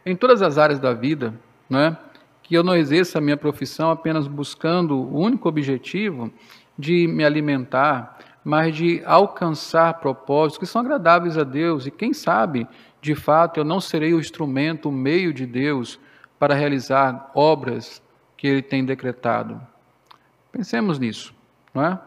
em 0.07 0.17
todas 0.17 0.41
as 0.41 0.57
áreas 0.57 0.81
da 0.81 0.95
vida, 0.95 1.35
né? 1.69 1.97
Que 2.43 2.55
eu 2.55 2.65
não 2.65 2.75
exerça 2.75 3.19
a 3.19 3.21
minha 3.21 3.37
profissão 3.37 3.91
apenas 3.91 4.27
buscando 4.27 4.97
o 4.97 5.21
único 5.21 5.49
objetivo 5.49 6.33
de 6.79 7.07
me 7.07 7.25
alimentar, 7.25 8.19
mas 8.49 8.75
de 8.75 9.03
alcançar 9.05 10.01
propósitos 10.01 10.57
que 10.57 10.65
são 10.65 10.81
agradáveis 10.81 11.37
a 11.37 11.45
Deus 11.45 11.85
e 11.85 11.91
quem 11.91 12.15
sabe 12.15 12.67
de 12.99 13.15
fato, 13.15 13.61
eu 13.61 13.65
não 13.65 13.79
serei 13.79 14.15
o 14.15 14.19
instrumento, 14.19 14.89
o 14.89 14.93
meio 14.93 15.35
de 15.35 15.45
Deus 15.45 16.01
para 16.39 16.55
realizar 16.55 17.31
obras 17.35 18.03
que 18.39 18.47
Ele 18.47 18.63
tem 18.63 18.87
decretado. 18.87 19.61
Pensemos 20.51 20.99
nisso, 20.99 21.35
não 21.75 21.85
é? 21.85 22.01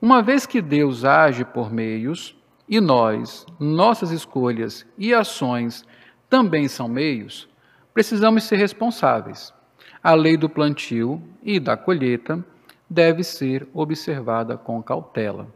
Uma 0.00 0.22
vez 0.22 0.46
que 0.46 0.62
Deus 0.62 1.04
age 1.04 1.44
por 1.44 1.72
meios, 1.72 2.36
e 2.68 2.80
nós, 2.80 3.44
nossas 3.58 4.12
escolhas 4.12 4.86
e 4.96 5.12
ações 5.12 5.84
também 6.30 6.68
são 6.68 6.86
meios, 6.86 7.48
precisamos 7.92 8.44
ser 8.44 8.54
responsáveis. 8.54 9.52
A 10.00 10.14
lei 10.14 10.36
do 10.36 10.48
plantio 10.48 11.20
e 11.42 11.58
da 11.58 11.76
colheita 11.76 12.44
deve 12.88 13.22
ser 13.24 13.68
observada 13.74 14.56
com 14.56 14.82
cautela. 14.82 15.48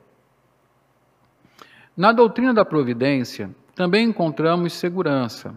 Na 1.96 2.12
doutrina 2.12 2.54
da 2.54 2.64
providência, 2.64 3.50
também 3.74 4.08
encontramos 4.08 4.72
segurança. 4.72 5.54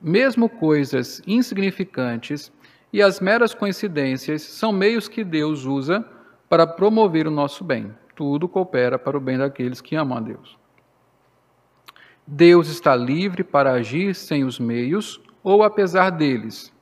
Mesmo 0.00 0.48
coisas 0.48 1.22
insignificantes 1.26 2.52
e 2.92 3.02
as 3.02 3.20
meras 3.20 3.52
coincidências 3.52 4.42
são 4.42 4.72
meios 4.72 5.08
que 5.08 5.24
Deus 5.24 5.64
usa 5.64 6.04
para 6.48 6.66
promover 6.66 7.26
o 7.26 7.30
nosso 7.30 7.64
bem. 7.64 7.94
Tudo 8.14 8.48
coopera 8.48 8.98
para 8.98 9.16
o 9.16 9.20
bem 9.20 9.38
daqueles 9.38 9.80
que 9.80 9.96
amam 9.96 10.18
a 10.18 10.20
Deus. 10.20 10.56
Deus 12.26 12.68
está 12.68 12.94
livre 12.94 13.42
para 13.42 13.72
agir 13.72 14.14
sem 14.14 14.44
os 14.44 14.58
meios 14.58 15.20
ou 15.42 15.62
apesar 15.62 16.10
deles. 16.10 16.72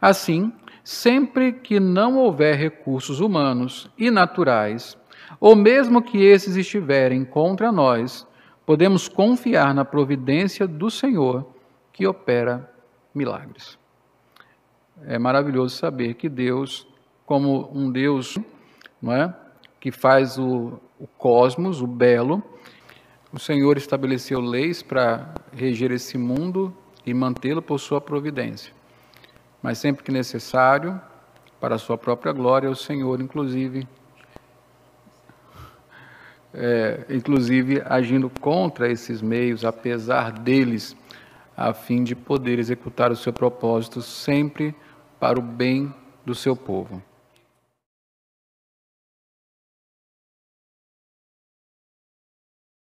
Assim, 0.00 0.52
sempre 0.88 1.52
que 1.52 1.78
não 1.78 2.16
houver 2.16 2.56
recursos 2.56 3.20
humanos 3.20 3.90
e 3.98 4.10
naturais, 4.10 4.96
ou 5.38 5.54
mesmo 5.54 6.00
que 6.00 6.16
esses 6.16 6.56
estiverem 6.56 7.26
contra 7.26 7.70
nós, 7.70 8.26
podemos 8.64 9.06
confiar 9.06 9.74
na 9.74 9.84
providência 9.84 10.66
do 10.66 10.90
Senhor 10.90 11.46
que 11.92 12.06
opera 12.06 12.72
milagres. 13.14 13.78
É 15.04 15.18
maravilhoso 15.18 15.76
saber 15.76 16.14
que 16.14 16.26
Deus, 16.26 16.88
como 17.26 17.70
um 17.70 17.92
Deus 17.92 18.38
não 19.02 19.12
é, 19.12 19.36
que 19.78 19.92
faz 19.92 20.38
o, 20.38 20.80
o 20.98 21.06
cosmos, 21.06 21.82
o 21.82 21.86
belo, 21.86 22.42
o 23.30 23.38
Senhor 23.38 23.76
estabeleceu 23.76 24.40
leis 24.40 24.82
para 24.82 25.34
reger 25.52 25.90
esse 25.90 26.16
mundo 26.16 26.74
e 27.04 27.12
mantê-lo 27.12 27.60
por 27.60 27.78
sua 27.78 28.00
providência. 28.00 28.77
Mas 29.62 29.78
sempre 29.78 30.04
que 30.04 30.12
necessário, 30.12 31.00
para 31.60 31.74
a 31.74 31.78
sua 31.78 31.98
própria 31.98 32.32
glória, 32.32 32.70
o 32.70 32.76
Senhor, 32.76 33.20
inclusive, 33.20 33.86
é, 36.54 37.04
inclusive 37.10 37.82
agindo 37.84 38.30
contra 38.40 38.90
esses 38.90 39.20
meios, 39.20 39.64
apesar 39.64 40.32
deles, 40.32 40.96
a 41.56 41.72
fim 41.74 42.04
de 42.04 42.14
poder 42.14 42.58
executar 42.58 43.10
o 43.10 43.16
seu 43.16 43.32
propósito 43.32 44.00
sempre 44.00 44.74
para 45.18 45.38
o 45.38 45.42
bem 45.42 45.92
do 46.24 46.34
seu 46.34 46.54
povo. 46.54 47.02